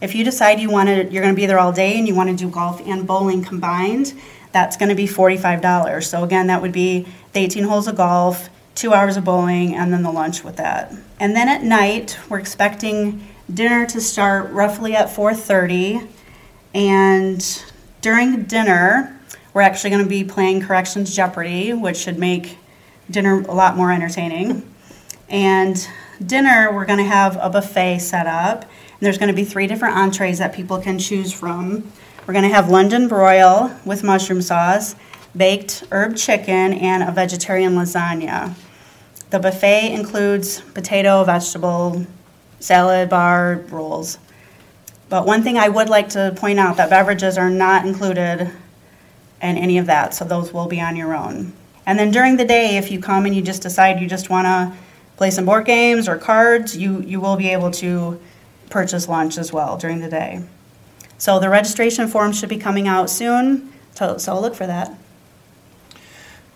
If 0.00 0.14
you 0.14 0.24
decide 0.24 0.60
you 0.60 0.70
want 0.70 0.88
to, 0.88 1.04
you're 1.10 1.22
going 1.22 1.34
to 1.34 1.40
be 1.40 1.46
there 1.46 1.58
all 1.58 1.72
day 1.72 1.98
and 1.98 2.06
you 2.06 2.14
want 2.14 2.30
to 2.30 2.36
do 2.36 2.50
golf 2.50 2.80
and 2.86 3.06
bowling 3.06 3.42
combined, 3.42 4.14
that's 4.52 4.76
going 4.76 4.88
to 4.88 4.94
be 4.94 5.06
$45. 5.06 6.04
So 6.04 6.22
again, 6.22 6.46
that 6.48 6.62
would 6.62 6.72
be 6.72 7.06
the 7.32 7.40
18 7.40 7.64
holes 7.64 7.88
of 7.88 7.96
golf, 7.96 8.48
two 8.74 8.92
hours 8.92 9.16
of 9.16 9.24
bowling, 9.24 9.74
and 9.74 9.92
then 9.92 10.02
the 10.02 10.12
lunch 10.12 10.44
with 10.44 10.56
that. 10.56 10.92
And 11.18 11.34
then 11.34 11.48
at 11.48 11.62
night, 11.62 12.18
we're 12.28 12.38
expecting 12.38 13.26
dinner 13.52 13.86
to 13.86 14.00
start 14.00 14.50
roughly 14.52 14.94
at 14.94 15.08
4:30, 15.08 16.08
and 16.74 17.64
during 18.00 18.44
dinner, 18.44 19.18
we're 19.52 19.62
actually 19.62 19.90
going 19.90 20.02
to 20.02 20.08
be 20.08 20.24
playing 20.24 20.62
Corrections 20.62 21.14
Jeopardy, 21.14 21.72
which 21.72 21.96
should 21.96 22.18
make 22.18 22.58
dinner 23.10 23.42
a 23.42 23.54
lot 23.54 23.76
more 23.76 23.92
entertaining. 23.92 24.68
And 25.28 25.88
dinner, 26.24 26.70
we're 26.74 26.84
going 26.84 26.98
to 26.98 27.04
have 27.04 27.38
a 27.40 27.48
buffet 27.48 27.98
set 28.00 28.26
up. 28.26 28.64
And 28.94 29.00
there's 29.00 29.18
going 29.18 29.28
to 29.28 29.34
be 29.34 29.44
three 29.44 29.66
different 29.66 29.96
entrees 29.96 30.38
that 30.38 30.54
people 30.54 30.80
can 30.80 30.98
choose 30.98 31.32
from. 31.32 31.90
We're 32.26 32.34
going 32.34 32.48
to 32.48 32.54
have 32.54 32.70
London 32.70 33.08
broil 33.08 33.74
with 33.84 34.02
mushroom 34.02 34.40
sauce, 34.40 34.94
baked 35.36 35.84
herb 35.90 36.16
chicken, 36.16 36.72
and 36.74 37.02
a 37.02 37.12
vegetarian 37.12 37.74
lasagna. 37.74 38.54
The 39.30 39.40
buffet 39.40 39.92
includes 39.92 40.60
potato, 40.60 41.24
vegetable, 41.24 42.06
salad 42.60 43.10
bar, 43.10 43.64
rolls. 43.68 44.18
But 45.08 45.26
one 45.26 45.42
thing 45.42 45.58
I 45.58 45.68
would 45.68 45.88
like 45.88 46.08
to 46.10 46.32
point 46.36 46.58
out 46.58 46.76
that 46.76 46.88
beverages 46.88 47.36
are 47.36 47.50
not 47.50 47.84
included 47.84 48.50
in 49.42 49.58
any 49.58 49.78
of 49.78 49.86
that, 49.86 50.14
so 50.14 50.24
those 50.24 50.52
will 50.52 50.66
be 50.66 50.80
on 50.80 50.96
your 50.96 51.14
own. 51.14 51.52
And 51.84 51.98
then 51.98 52.10
during 52.10 52.36
the 52.36 52.44
day, 52.44 52.76
if 52.76 52.90
you 52.90 53.00
come 53.00 53.26
and 53.26 53.34
you 53.34 53.42
just 53.42 53.60
decide 53.62 54.00
you 54.00 54.08
just 54.08 54.30
want 54.30 54.46
to 54.46 54.72
play 55.16 55.30
some 55.30 55.44
board 55.44 55.66
games 55.66 56.08
or 56.08 56.16
cards, 56.16 56.76
you, 56.76 57.02
you 57.02 57.20
will 57.20 57.36
be 57.36 57.50
able 57.50 57.70
to 57.72 58.18
purchase 58.74 59.08
lunch 59.08 59.38
as 59.38 59.52
well 59.52 59.76
during 59.76 60.00
the 60.00 60.10
day. 60.10 60.42
So 61.16 61.38
the 61.38 61.48
registration 61.48 62.08
form 62.08 62.32
should 62.32 62.48
be 62.48 62.58
coming 62.58 62.88
out 62.88 63.08
soon, 63.08 63.72
so, 63.92 64.18
so 64.18 64.38
look 64.40 64.56
for 64.56 64.66
that. 64.66 64.98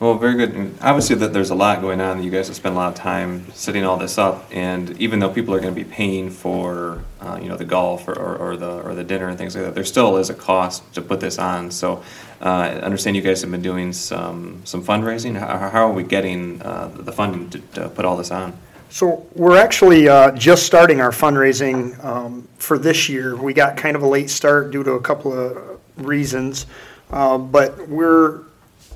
Well, 0.00 0.18
very 0.18 0.34
good. 0.34 0.52
And 0.52 0.78
obviously, 0.80 1.14
that 1.16 1.32
there's 1.32 1.50
a 1.50 1.54
lot 1.54 1.80
going 1.80 2.00
on. 2.00 2.22
You 2.22 2.30
guys 2.30 2.48
have 2.48 2.56
spent 2.56 2.74
a 2.74 2.78
lot 2.78 2.88
of 2.88 2.94
time 2.96 3.50
setting 3.52 3.84
all 3.84 3.96
this 3.96 4.18
up, 4.18 4.48
and 4.50 5.00
even 5.00 5.20
though 5.20 5.28
people 5.28 5.54
are 5.54 5.60
going 5.60 5.74
to 5.74 5.84
be 5.84 5.88
paying 5.88 6.30
for, 6.30 7.04
uh, 7.20 7.38
you 7.40 7.48
know, 7.48 7.56
the 7.56 7.64
golf 7.64 8.08
or, 8.08 8.14
or, 8.14 8.36
or 8.36 8.56
the 8.56 8.80
or 8.82 8.94
the 8.94 9.04
dinner 9.04 9.28
and 9.28 9.38
things 9.38 9.54
like 9.54 9.64
that, 9.64 9.74
there 9.74 9.84
still 9.84 10.16
is 10.16 10.28
a 10.28 10.34
cost 10.34 10.82
to 10.94 11.02
put 11.02 11.20
this 11.20 11.38
on. 11.38 11.70
So, 11.70 12.02
uh, 12.40 12.48
I 12.48 12.68
understand 12.80 13.16
you 13.16 13.22
guys 13.22 13.42
have 13.42 13.50
been 13.50 13.62
doing 13.62 13.92
some 13.92 14.62
some 14.64 14.84
fundraising. 14.84 15.36
How, 15.36 15.68
how 15.68 15.88
are 15.88 15.92
we 15.92 16.04
getting 16.04 16.62
uh, 16.62 16.88
the 16.94 17.12
funding 17.12 17.50
to, 17.50 17.58
to 17.74 17.88
put 17.88 18.04
all 18.04 18.16
this 18.16 18.30
on? 18.30 18.52
So 18.90 19.26
we're 19.34 19.58
actually 19.58 20.08
uh, 20.08 20.30
just 20.32 20.64
starting 20.64 21.00
our 21.00 21.10
fundraising 21.10 22.02
um, 22.02 22.48
for 22.56 22.78
this 22.78 23.08
year. 23.08 23.36
We 23.36 23.52
got 23.52 23.76
kind 23.76 23.94
of 23.94 24.02
a 24.02 24.08
late 24.08 24.30
start 24.30 24.70
due 24.70 24.82
to 24.82 24.92
a 24.92 25.00
couple 25.00 25.38
of 25.38 25.78
reasons, 25.98 26.66
uh, 27.10 27.36
but 27.36 27.86
we're 27.88 28.40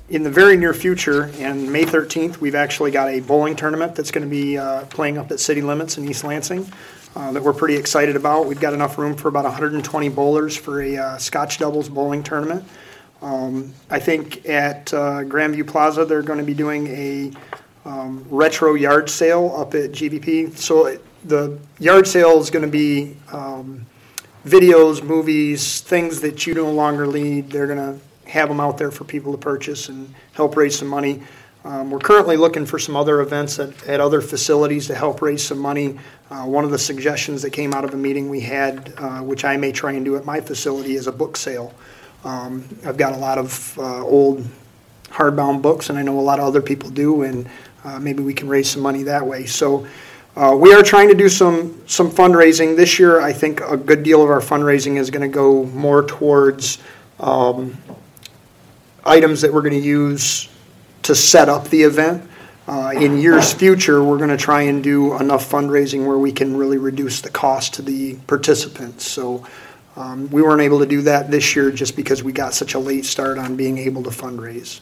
in 0.09 0.23
the 0.23 0.31
very 0.31 0.57
near 0.57 0.73
future, 0.73 1.31
and 1.37 1.71
May 1.71 1.85
13th, 1.85 2.37
we've 2.37 2.55
actually 2.55 2.91
got 2.91 3.07
a 3.07 3.19
bowling 3.19 3.55
tournament 3.55 3.95
that's 3.95 4.11
going 4.11 4.23
to 4.23 4.29
be 4.29 4.57
uh, 4.57 4.85
playing 4.85 5.17
up 5.17 5.31
at 5.31 5.39
City 5.39 5.61
Limits 5.61 5.97
in 5.97 6.09
East 6.09 6.23
Lansing 6.23 6.71
uh, 7.15 7.31
that 7.31 7.41
we're 7.41 7.53
pretty 7.53 7.75
excited 7.75 8.15
about. 8.15 8.47
We've 8.47 8.59
got 8.59 8.73
enough 8.73 8.97
room 8.97 9.15
for 9.15 9.27
about 9.27 9.43
120 9.43 10.09
bowlers 10.09 10.57
for 10.57 10.81
a 10.81 10.97
uh, 10.97 11.17
Scotch 11.17 11.59
doubles 11.59 11.87
bowling 11.87 12.23
tournament. 12.23 12.65
Um, 13.21 13.73
I 13.89 13.99
think 13.99 14.47
at 14.49 14.93
uh, 14.93 15.21
Grandview 15.21 15.65
Plaza, 15.67 16.03
they're 16.03 16.23
going 16.23 16.39
to 16.39 16.45
be 16.45 16.53
doing 16.53 16.87
a 16.87 17.31
um, 17.85 18.25
retro 18.29 18.75
yard 18.75 19.09
sale 19.09 19.53
up 19.57 19.73
at 19.75 19.91
GVP. 19.91 20.55
So 20.57 20.97
the 21.25 21.59
yard 21.79 22.07
sale 22.07 22.39
is 22.39 22.49
going 22.49 22.65
to 22.65 22.71
be 22.71 23.15
um, 23.31 23.85
videos, 24.45 25.03
movies, 25.03 25.81
things 25.81 26.21
that 26.21 26.45
you 26.45 26.53
no 26.53 26.71
longer 26.71 27.07
need. 27.07 27.49
They're 27.49 27.67
going 27.67 27.77
to 27.77 28.29
have 28.29 28.49
them 28.49 28.59
out 28.59 28.77
there 28.77 28.91
for 28.91 29.03
people 29.03 29.31
to 29.31 29.37
purchase 29.37 29.89
and 29.89 30.13
help 30.33 30.55
raise 30.55 30.77
some 30.77 30.87
money. 30.87 31.21
Um, 31.65 31.91
we're 31.91 31.99
currently 31.99 32.35
looking 32.35 32.65
for 32.65 32.77
some 32.77 32.95
other 32.95 33.21
events 33.21 33.57
at, 33.57 33.87
at 33.87 34.01
other 34.01 34.19
facilities 34.19 34.87
to 34.87 34.95
help 34.95 35.21
raise 35.21 35.45
some 35.45 35.59
money. 35.59 35.97
Uh, 36.29 36.43
one 36.43 36.65
of 36.65 36.71
the 36.71 36.79
suggestions 36.79 37.41
that 37.41 37.51
came 37.51 37.73
out 37.73 37.85
of 37.85 37.93
a 37.93 37.97
meeting 37.97 38.29
we 38.29 38.41
had, 38.41 38.93
uh, 38.97 39.19
which 39.19 39.45
I 39.45 39.55
may 39.55 39.71
try 39.71 39.93
and 39.93 40.03
do 40.03 40.17
at 40.17 40.25
my 40.25 40.41
facility, 40.41 40.95
is 40.95 41.07
a 41.07 41.11
book 41.11 41.37
sale. 41.37 41.73
Um, 42.25 42.67
I've 42.85 42.97
got 42.97 43.13
a 43.13 43.17
lot 43.17 43.37
of 43.37 43.77
uh, 43.79 44.03
old 44.03 44.45
hardbound 45.07 45.61
books, 45.61 45.89
and 45.89 45.97
I 45.97 46.01
know 46.01 46.19
a 46.19 46.21
lot 46.21 46.39
of 46.39 46.45
other 46.45 46.61
people 46.61 46.89
do, 46.89 47.21
and 47.21 47.47
uh, 47.83 47.99
maybe 47.99 48.23
we 48.23 48.33
can 48.33 48.47
raise 48.47 48.69
some 48.69 48.81
money 48.81 49.03
that 49.03 49.25
way. 49.25 49.45
So 49.45 49.87
uh, 50.35 50.55
we 50.59 50.73
are 50.73 50.81
trying 50.81 51.09
to 51.09 51.15
do 51.15 51.29
some 51.29 51.81
some 51.87 52.09
fundraising 52.09 52.75
this 52.75 52.97
year. 52.97 53.21
I 53.21 53.33
think 53.33 53.61
a 53.61 53.77
good 53.77 54.03
deal 54.03 54.23
of 54.23 54.29
our 54.29 54.39
fundraising 54.39 54.97
is 54.97 55.11
going 55.11 55.21
to 55.21 55.27
go 55.27 55.65
more 55.65 56.03
towards 56.03 56.79
um, 57.19 57.77
items 59.05 59.41
that 59.41 59.53
we're 59.53 59.61
going 59.61 59.79
to 59.79 59.87
use 59.87 60.49
to 61.03 61.13
set 61.13 61.49
up 61.49 61.67
the 61.69 61.83
event. 61.83 62.29
Uh, 62.65 62.93
in 62.95 63.19
years 63.19 63.51
future, 63.53 64.01
we're 64.01 64.17
going 64.17 64.29
to 64.29 64.37
try 64.37 64.61
and 64.61 64.81
do 64.81 65.15
enough 65.17 65.49
fundraising 65.49 66.07
where 66.07 66.17
we 66.17 66.31
can 66.31 66.55
really 66.55 66.77
reduce 66.77 67.19
the 67.19 67.29
cost 67.29 67.73
to 67.73 67.81
the 67.81 68.15
participants. 68.25 69.05
So 69.05 69.45
um, 69.97 70.29
we 70.29 70.41
weren't 70.41 70.61
able 70.61 70.79
to 70.79 70.85
do 70.85 71.01
that 71.01 71.29
this 71.29 71.55
year 71.55 71.71
just 71.71 71.97
because 71.97 72.23
we 72.23 72.31
got 72.31 72.53
such 72.53 72.73
a 72.73 72.79
late 72.79 73.05
start 73.05 73.37
on 73.37 73.57
being 73.57 73.77
able 73.77 74.01
to 74.03 74.09
fundraise. 74.09 74.79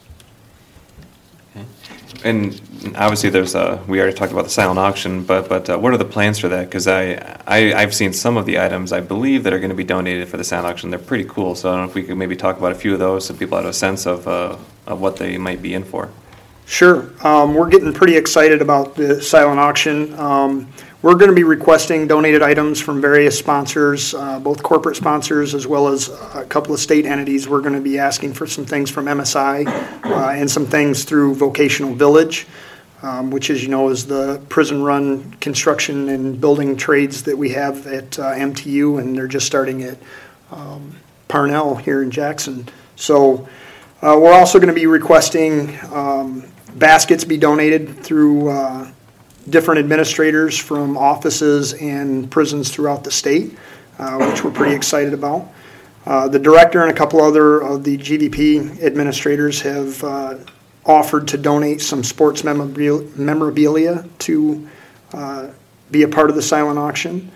And 2.24 2.60
obviously, 2.96 3.30
there's 3.30 3.56
a, 3.56 3.84
we 3.88 4.00
already 4.00 4.16
talked 4.16 4.32
about 4.32 4.44
the 4.44 4.50
silent 4.50 4.80
auction, 4.80 5.24
but, 5.24 5.50
but 5.50 5.70
uh, 5.70 5.78
what 5.78 5.94
are 5.94 5.98
the 5.98 6.06
plans 6.06 6.38
for 6.40 6.48
that? 6.50 6.66
Because 6.66 6.88
I, 6.88 7.14
I, 7.48 7.74
I've 7.74 7.94
seen 7.94 8.14
some 8.14 8.38
of 8.38 8.46
the 8.46 8.60
items, 8.60 8.92
I 8.92 9.02
believe, 9.02 9.44
that 9.44 9.54
are 9.54 9.60
going 9.60 9.70
to 9.70 9.76
be 9.76 9.84
donated 9.84 10.28
for 10.28 10.38
the 10.38 10.44
silent 10.44 10.68
auction. 10.68 10.90
They're 10.90 11.00
pretty 11.00 11.26
cool, 11.26 11.56
so 11.56 11.70
I 11.70 11.74
don't 11.74 11.86
know 11.86 11.90
if 11.90 11.96
we 11.96 12.04
could 12.04 12.18
maybe 12.18 12.36
talk 12.36 12.58
about 12.58 12.72
a 12.72 12.76
few 12.76 12.94
of 12.94 13.00
those 13.00 13.26
so 13.26 13.34
people 13.34 13.58
have 13.58 13.66
a 13.66 13.74
sense 13.74 14.06
of, 14.06 14.28
uh, 14.28 14.58
of 14.86 15.02
what 15.02 15.18
they 15.18 15.38
might 15.38 15.62
be 15.62 15.74
in 15.74 15.84
for. 15.84 16.10
Sure. 16.66 17.10
Um, 17.26 17.54
we're 17.54 17.70
getting 17.70 17.92
pretty 17.92 18.16
excited 18.16 18.62
about 18.62 18.96
the 18.96 19.22
silent 19.22 19.60
auction. 19.60 20.14
Um, 20.18 20.72
we're 21.02 21.16
going 21.16 21.30
to 21.30 21.36
be 21.36 21.44
requesting 21.44 22.08
donated 22.08 22.44
items 22.44 22.80
from 22.80 23.02
various 23.02 23.38
sponsors, 23.38 24.14
uh, 24.14 24.40
both 24.40 24.62
corporate 24.62 24.96
sponsors 24.96 25.56
as 25.56 25.66
well 25.66 25.88
as 25.88 26.10
a 26.36 26.46
couple 26.48 26.74
of 26.76 26.80
state 26.80 27.06
entities. 27.08 27.50
We're 27.50 27.62
going 27.62 27.74
to 27.74 27.82
be 27.82 27.98
asking 27.98 28.34
for 28.34 28.46
some 28.46 28.66
things 28.66 28.92
from 28.92 29.06
MSI 29.06 29.66
uh, 30.06 30.30
and 30.30 30.50
some 30.50 30.66
things 30.68 31.04
through 31.04 31.36
Vocational 31.36 31.96
Village, 31.96 32.46
um, 33.02 33.32
which, 33.32 33.50
as 33.50 33.64
you 33.64 33.70
know, 33.70 33.90
is 33.90 34.06
the 34.06 34.42
prison 34.50 34.84
run 34.84 35.32
construction 35.36 36.10
and 36.10 36.40
building 36.40 36.78
trades 36.78 37.24
that 37.24 37.36
we 37.36 37.50
have 37.50 37.88
at 37.88 38.20
uh, 38.20 38.34
MTU, 38.34 39.00
and 39.00 39.18
they're 39.18 39.28
just 39.28 39.48
starting 39.48 39.82
at 39.82 39.98
um, 40.52 40.96
Parnall 41.28 41.82
here 41.82 42.04
in 42.04 42.12
Jackson. 42.12 42.70
So 42.96 43.50
uh, 44.04 44.20
we're 44.22 44.34
also 44.34 44.60
going 44.60 44.68
to 44.68 44.80
be 44.80 44.86
requesting 44.86 45.80
um, 45.92 46.44
baskets 46.76 47.24
be 47.24 47.38
donated 47.38 47.98
through 48.04 48.50
uh, 48.50 48.92
different 49.50 49.80
administrators 49.80 50.58
from 50.58 50.98
offices 50.98 51.74
and 51.74 52.30
prisons 52.30 52.70
throughout 52.70 53.04
the 53.04 53.12
state, 53.12 53.58
uh, 54.00 54.18
which 54.18 54.44
we're 54.44 54.52
pretty 54.52 54.76
excited 54.76 55.14
about. 55.14 55.48
Uh, 56.06 56.28
The 56.28 56.40
director 56.40 56.82
and 56.82 56.92
a 56.92 56.94
couple 56.94 57.22
other 57.22 57.60
of 57.60 57.84
the 57.84 57.98
GVP 57.98 58.82
administrators 58.84 59.62
have 59.62 60.04
uh, 60.04 60.36
offered 60.86 61.28
to 61.30 61.38
donate 61.38 61.82
some 61.82 62.04
sports 62.04 62.42
memorabil- 62.42 63.16
memorabilia 63.16 64.06
to 64.20 64.68
uh, 65.14 65.48
be 65.92 66.04
a 66.04 66.08
part 66.08 66.30
of 66.30 66.36
the 66.36 66.42
silent 66.42 66.80
auction. 66.80 67.32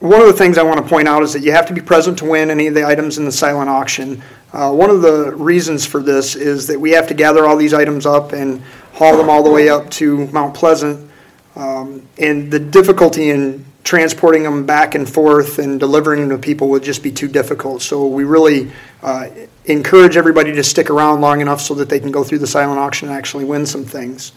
One 0.00 0.20
of 0.20 0.26
the 0.26 0.34
things 0.34 0.58
I 0.58 0.62
want 0.62 0.78
to 0.82 0.86
point 0.86 1.08
out 1.08 1.22
is 1.22 1.32
that 1.32 1.42
you 1.42 1.52
have 1.52 1.66
to 1.68 1.72
be 1.72 1.80
present 1.80 2.18
to 2.18 2.26
win 2.26 2.50
any 2.50 2.66
of 2.66 2.74
the 2.74 2.86
items 2.86 3.16
in 3.16 3.24
the 3.24 3.32
silent 3.32 3.70
auction. 3.70 4.22
Uh, 4.52 4.70
One 4.70 4.90
of 4.90 5.00
the 5.00 5.34
reasons 5.34 5.86
for 5.86 6.02
this 6.02 6.34
is 6.36 6.66
that 6.66 6.78
we 6.78 6.90
have 6.90 7.06
to 7.08 7.14
gather 7.14 7.46
all 7.46 7.56
these 7.56 7.72
items 7.72 8.04
up 8.04 8.32
and 8.32 8.62
haul 8.96 9.16
them 9.18 9.28
all 9.28 9.42
the 9.42 9.50
way 9.50 9.68
up 9.68 9.90
to 9.90 10.26
Mount 10.28 10.54
Pleasant. 10.54 11.10
Um, 11.54 12.08
And 12.18 12.50
the 12.50 12.58
difficulty 12.58 13.28
in 13.30 13.64
transporting 13.84 14.42
them 14.42 14.66
back 14.66 14.94
and 14.94 15.08
forth 15.08 15.58
and 15.58 15.78
delivering 15.78 16.20
them 16.20 16.30
to 16.30 16.38
people 16.38 16.68
would 16.70 16.82
just 16.82 17.02
be 17.02 17.12
too 17.12 17.28
difficult. 17.28 17.82
So 17.82 18.06
we 18.06 18.24
really 18.24 18.72
uh, 19.02 19.28
encourage 19.66 20.16
everybody 20.16 20.52
to 20.54 20.64
stick 20.64 20.90
around 20.90 21.20
long 21.20 21.40
enough 21.40 21.60
so 21.60 21.74
that 21.74 21.88
they 21.88 22.00
can 22.00 22.10
go 22.10 22.24
through 22.24 22.38
the 22.38 22.46
silent 22.46 22.80
auction 22.80 23.08
and 23.08 23.16
actually 23.16 23.44
win 23.44 23.66
some 23.66 23.84
things. 23.84 24.32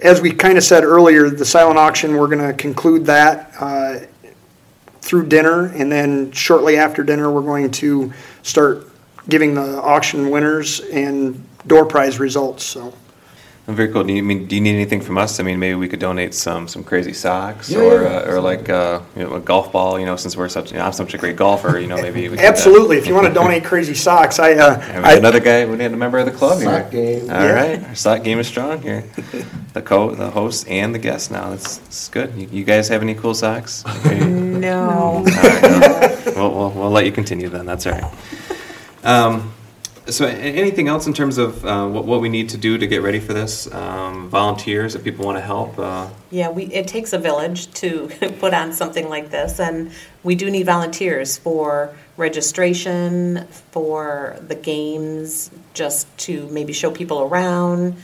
As 0.00 0.20
we 0.20 0.32
kind 0.32 0.56
of 0.58 0.64
said 0.64 0.84
earlier, 0.84 1.28
the 1.28 1.44
silent 1.44 1.78
auction, 1.78 2.16
we're 2.16 2.28
going 2.28 2.46
to 2.46 2.52
conclude 2.52 3.06
that 3.06 3.52
uh, 3.58 3.98
through 5.00 5.26
dinner, 5.26 5.72
and 5.74 5.90
then 5.90 6.30
shortly 6.30 6.76
after 6.76 7.02
dinner, 7.02 7.32
we're 7.32 7.42
going 7.42 7.70
to 7.70 8.12
start 8.42 8.86
giving 9.28 9.54
the 9.54 9.80
auction 9.80 10.30
winners 10.30 10.80
and 10.92 11.44
door 11.66 11.86
prize 11.86 12.20
results, 12.20 12.62
so. 12.62 12.92
Very 13.68 13.92
cool. 13.92 14.02
Do 14.02 14.14
you 14.14 14.20
I 14.20 14.22
mean? 14.22 14.46
Do 14.46 14.54
you 14.54 14.62
need 14.62 14.74
anything 14.74 15.02
from 15.02 15.18
us? 15.18 15.40
I 15.40 15.42
mean, 15.42 15.58
maybe 15.58 15.74
we 15.74 15.88
could 15.88 16.00
donate 16.00 16.32
some 16.32 16.66
some 16.68 16.82
crazy 16.82 17.12
socks 17.12 17.68
Yeah, 17.68 17.80
or 17.80 18.02
yeah. 18.02 18.08
uh, 18.08 18.30
or 18.30 18.40
like 18.40 18.70
uh, 18.70 19.02
you 19.14 19.24
know, 19.24 19.34
a 19.34 19.40
golf 19.40 19.70
ball. 19.72 20.00
You 20.00 20.06
know, 20.06 20.16
since 20.16 20.38
we're 20.38 20.48
such 20.48 20.72
you 20.72 20.78
know, 20.78 20.86
I'm 20.86 20.94
such 20.94 21.12
a 21.12 21.18
great 21.18 21.36
golfer. 21.36 21.78
You 21.78 21.86
know, 21.86 21.96
maybe 22.00 22.22
we 22.30 22.36
could, 22.36 22.44
uh, 22.46 22.48
Absolutely, 22.48 22.96
if 22.96 23.06
you 23.06 23.14
want 23.14 23.26
to 23.26 23.34
donate 23.34 23.64
crazy 23.64 23.92
socks, 23.92 24.38
I, 24.38 24.52
uh, 24.54 24.80
Have 24.80 24.96
we 24.96 25.02
got 25.02 25.10
I, 25.10 25.16
another 25.18 25.40
guy. 25.40 25.66
We 25.66 25.76
need 25.76 25.92
a 25.92 25.96
member 25.98 26.16
of 26.16 26.24
the 26.24 26.32
club 26.32 26.60
here. 26.60 26.82
Sock 26.82 26.90
game. 26.90 27.30
All 27.30 27.52
right, 27.52 27.84
our 27.84 27.94
sock 27.94 28.24
game 28.24 28.38
is 28.38 28.46
strong 28.48 28.80
here. 28.80 29.04
The 29.74 29.82
co 29.82 30.14
the 30.14 30.30
host 30.30 30.66
and 30.66 30.94
the 30.94 30.98
guest 30.98 31.30
now. 31.30 31.50
That's, 31.50 31.76
that's 31.76 32.08
good. 32.08 32.34
You, 32.34 32.48
you 32.50 32.64
guys 32.64 32.88
have 32.88 33.02
any 33.02 33.14
cool 33.14 33.34
socks? 33.34 33.84
Okay. 33.86 34.18
No. 34.58 34.80
All 34.80 35.24
right. 35.24 36.26
We'll, 36.34 36.50
we'll, 36.52 36.70
we'll 36.70 36.90
let 36.90 37.04
you 37.06 37.12
continue 37.12 37.48
then. 37.48 37.64
That's 37.64 37.86
all 37.86 37.92
right. 37.92 38.12
Um, 39.04 39.52
so, 40.10 40.26
anything 40.26 40.88
else 40.88 41.06
in 41.06 41.12
terms 41.12 41.38
of 41.38 41.64
uh, 41.64 41.86
what, 41.86 42.04
what 42.04 42.20
we 42.20 42.28
need 42.28 42.48
to 42.50 42.56
do 42.56 42.78
to 42.78 42.86
get 42.86 43.02
ready 43.02 43.20
for 43.20 43.34
this? 43.34 43.72
Um, 43.72 44.28
volunteers, 44.28 44.94
if 44.94 45.04
people 45.04 45.24
want 45.24 45.36
to 45.36 45.42
help. 45.42 45.78
Uh, 45.78 46.08
Yeah, 46.30 46.50
we, 46.50 46.64
it 46.66 46.88
takes 46.88 47.12
a 47.12 47.18
village 47.18 47.70
to 47.74 48.08
put 48.40 48.54
on 48.54 48.72
something 48.72 49.08
like 49.08 49.30
this, 49.30 49.60
and 49.60 49.92
we 50.22 50.34
do 50.34 50.50
need 50.50 50.66
volunteers 50.66 51.36
for 51.36 51.94
registration, 52.16 53.46
for 53.70 54.36
the 54.46 54.54
games, 54.54 55.50
just 55.74 56.06
to 56.18 56.46
maybe 56.48 56.72
show 56.72 56.90
people 56.90 57.22
around, 57.22 57.96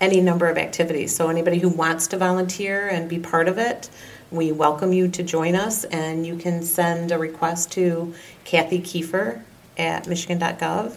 any 0.00 0.20
number 0.20 0.48
of 0.48 0.58
activities. 0.58 1.14
So 1.14 1.28
anybody 1.28 1.58
who 1.58 1.68
wants 1.68 2.06
to 2.08 2.18
volunteer 2.18 2.88
and 2.88 3.08
be 3.08 3.18
part 3.18 3.48
of 3.48 3.58
it, 3.58 3.90
we 4.30 4.52
welcome 4.52 4.92
you 4.92 5.08
to 5.08 5.22
join 5.22 5.56
us, 5.56 5.84
and 5.84 6.26
you 6.26 6.36
can 6.36 6.62
send 6.62 7.12
a 7.12 7.18
request 7.18 7.72
to 7.72 8.14
Kathy 8.44 8.80
Keiffer 8.80 9.42
at 9.78 10.06
michigan.gov. 10.06 10.96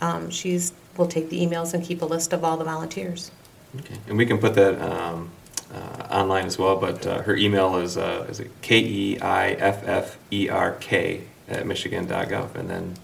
Um, 0.00 0.30
she's, 0.30 0.72
will 0.96 1.06
take 1.06 1.30
the 1.30 1.44
emails 1.44 1.74
and 1.74 1.84
keep 1.84 2.02
a 2.02 2.04
list 2.04 2.32
of 2.32 2.44
all 2.44 2.56
the 2.56 2.64
volunteers. 2.64 3.30
okay. 3.78 3.96
And 4.08 4.16
we 4.16 4.26
can 4.26 4.38
put 4.38 4.54
that 4.54 4.80
um, 4.80 5.30
uh, 5.72 6.06
online 6.10 6.46
as 6.46 6.58
well. 6.58 6.76
But 6.76 7.06
uh, 7.06 7.22
her 7.22 7.36
email 7.36 7.76
is 7.76 7.96
uh, 7.96 8.26
is 8.28 8.40
it 8.40 8.50
K 8.62 8.78
E 8.78 9.20
I 9.20 9.50
F 9.52 9.86
F 9.86 10.18
E 10.30 10.48
R 10.48 10.72
K 10.80 11.22
at 11.48 11.66
michigan.gov, 11.66 12.54
and 12.54 12.70
then 12.70 12.94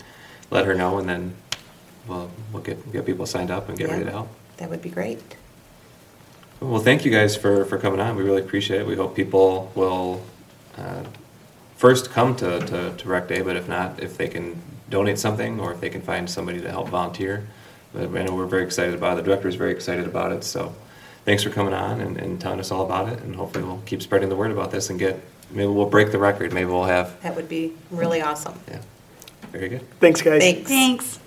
let 0.51 0.67
her 0.67 0.75
know, 0.75 0.99
and 0.99 1.09
then 1.09 1.35
we'll 2.07 2.31
we'll 2.53 2.63
get 2.63 2.93
get 2.93 3.07
people 3.07 3.27
signed 3.27 3.51
up 3.51 3.69
and 3.69 3.79
get 3.79 3.89
ready 3.89 4.05
to 4.05 4.11
help. 4.11 4.29
That 4.59 4.71
would 4.71 4.83
be 4.83 4.91
great. 4.91 5.21
Well, 6.61 6.81
thank 6.81 7.07
you 7.07 7.11
guys 7.11 7.37
for, 7.37 7.65
for 7.65 7.79
coming 7.79 8.01
on. 8.01 8.17
We 8.17 8.23
really 8.23 8.43
appreciate 8.43 8.83
it. 8.83 8.87
We 8.87 8.95
hope 8.95 9.17
people 9.17 9.73
will 9.75 10.23
uh, 10.77 11.05
first 11.77 12.11
come 12.11 12.37
to, 12.37 12.61
to, 12.61 12.95
to 12.95 13.09
Rec 13.09 13.29
Day, 13.29 13.41
but 13.41 13.57
if 13.57 13.67
not, 13.67 14.03
if 14.03 14.19
they 14.19 14.29
can 14.29 14.61
donate 14.91 15.19
something 15.19 15.61
or 15.61 15.73
if 15.73 15.81
they 15.81 15.89
can 15.91 16.03
find 16.03 16.29
somebody 16.29 16.61
to 16.61 16.71
help 16.71 16.89
volunteer, 16.89 17.47
I 17.95 18.05
know 18.07 18.35
we're 18.35 18.47
very 18.47 18.65
excited 18.65 18.95
about 18.95 19.15
it. 19.15 19.23
The 19.23 19.31
director 19.31 19.49
is 19.49 19.55
very 19.55 19.73
excited 19.73 20.07
about 20.07 20.33
it. 20.33 20.45
So 20.45 20.75
thanks 21.25 21.43
for 21.43 21.51
coming 21.51 21.75
on 21.75 22.01
and, 22.01 22.17
and 22.19 22.41
telling 22.41 22.61
us 22.61 22.71
all 22.71 22.85
about 22.85 23.09
it. 23.09 23.21
And 23.23 23.35
hopefully 23.35 23.65
we'll 23.65 23.83
keep 23.87 24.03
spreading 24.03 24.29
the 24.29 24.37
word 24.37 24.51
about 24.51 24.71
this 24.71 24.91
and 24.91 24.99
get, 24.99 25.21
maybe 25.51 25.69
we'll 25.69 25.87
break 25.89 26.13
the 26.13 26.19
record. 26.19 26.53
Maybe 26.53 26.67
we'll 26.67 26.85
have, 26.85 27.21
That 27.23 27.35
would 27.35 27.49
be 27.49 27.73
really 27.91 28.21
awesome. 28.21 28.59
yeah, 28.69 28.81
very 29.51 29.69
good. 29.69 29.89
Thanks, 29.99 30.23
guys. 30.23 30.41
Thanks. 30.41 30.69
Thanks. 30.69 31.19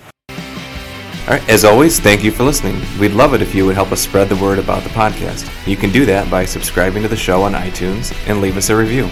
All 1.26 1.30
right, 1.30 1.49
as 1.49 1.63
always, 1.63 2.02
thank 2.02 2.21
you 2.21 2.32
for 2.32 2.43
listening. 2.43 2.82
We'd 2.99 3.12
love 3.13 3.34
it 3.34 3.41
if 3.41 3.56
you 3.56 3.65
would 3.65 3.76
help 3.76 3.93
us 3.93 4.02
spread 4.02 4.28
the 4.28 4.36
word 4.36 4.60
about 4.60 4.84
the 4.84 4.89
podcast. 4.89 5.49
You 5.65 5.78
can 5.78 5.89
do 5.89 6.06
that 6.06 6.30
by 6.30 6.43
subscribing 6.43 7.02
to 7.04 7.08
the 7.08 7.15
show 7.15 7.43
on 7.43 7.54
iTunes 7.54 8.13
and 8.28 8.41
leave 8.41 8.58
us 8.58 8.69
a 8.69 8.76
review. 8.76 9.10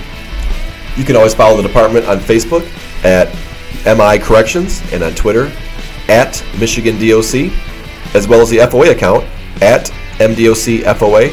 You 0.97 1.05
can 1.05 1.15
always 1.15 1.33
follow 1.33 1.55
the 1.55 1.65
department 1.65 2.05
on 2.07 2.17
Facebook 2.17 2.65
at 3.05 3.33
MI 3.85 4.19
Corrections 4.19 4.81
and 4.91 5.03
on 5.03 5.13
Twitter 5.13 5.51
at 6.07 6.43
Michigan 6.59 6.95
DOC, 6.95 7.51
as 8.15 8.27
well 8.27 8.41
as 8.41 8.49
the 8.49 8.57
FOA 8.57 8.91
account 8.91 9.23
at 9.61 9.91
MDOC 10.19 10.83
FOA 10.83 11.29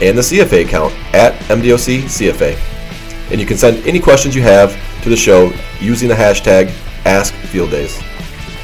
and 0.00 0.16
the 0.16 0.22
CFA 0.22 0.64
account 0.64 0.94
at 1.14 1.34
MDOC 1.44 2.02
CFA. 2.02 2.56
And 3.30 3.40
you 3.40 3.46
can 3.46 3.56
send 3.56 3.84
any 3.86 4.00
questions 4.00 4.34
you 4.34 4.42
have 4.42 4.76
to 5.02 5.08
the 5.08 5.16
show 5.16 5.52
using 5.80 6.08
the 6.08 6.14
hashtag 6.14 6.68
AskFieldDays. 7.04 8.02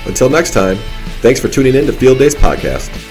Until 0.06 0.28
next 0.30 0.52
time, 0.52 0.76
thanks 1.20 1.40
for 1.40 1.48
tuning 1.48 1.74
in 1.74 1.86
to 1.86 1.92
Field 1.92 2.18
Days 2.18 2.34
Podcast. 2.34 3.03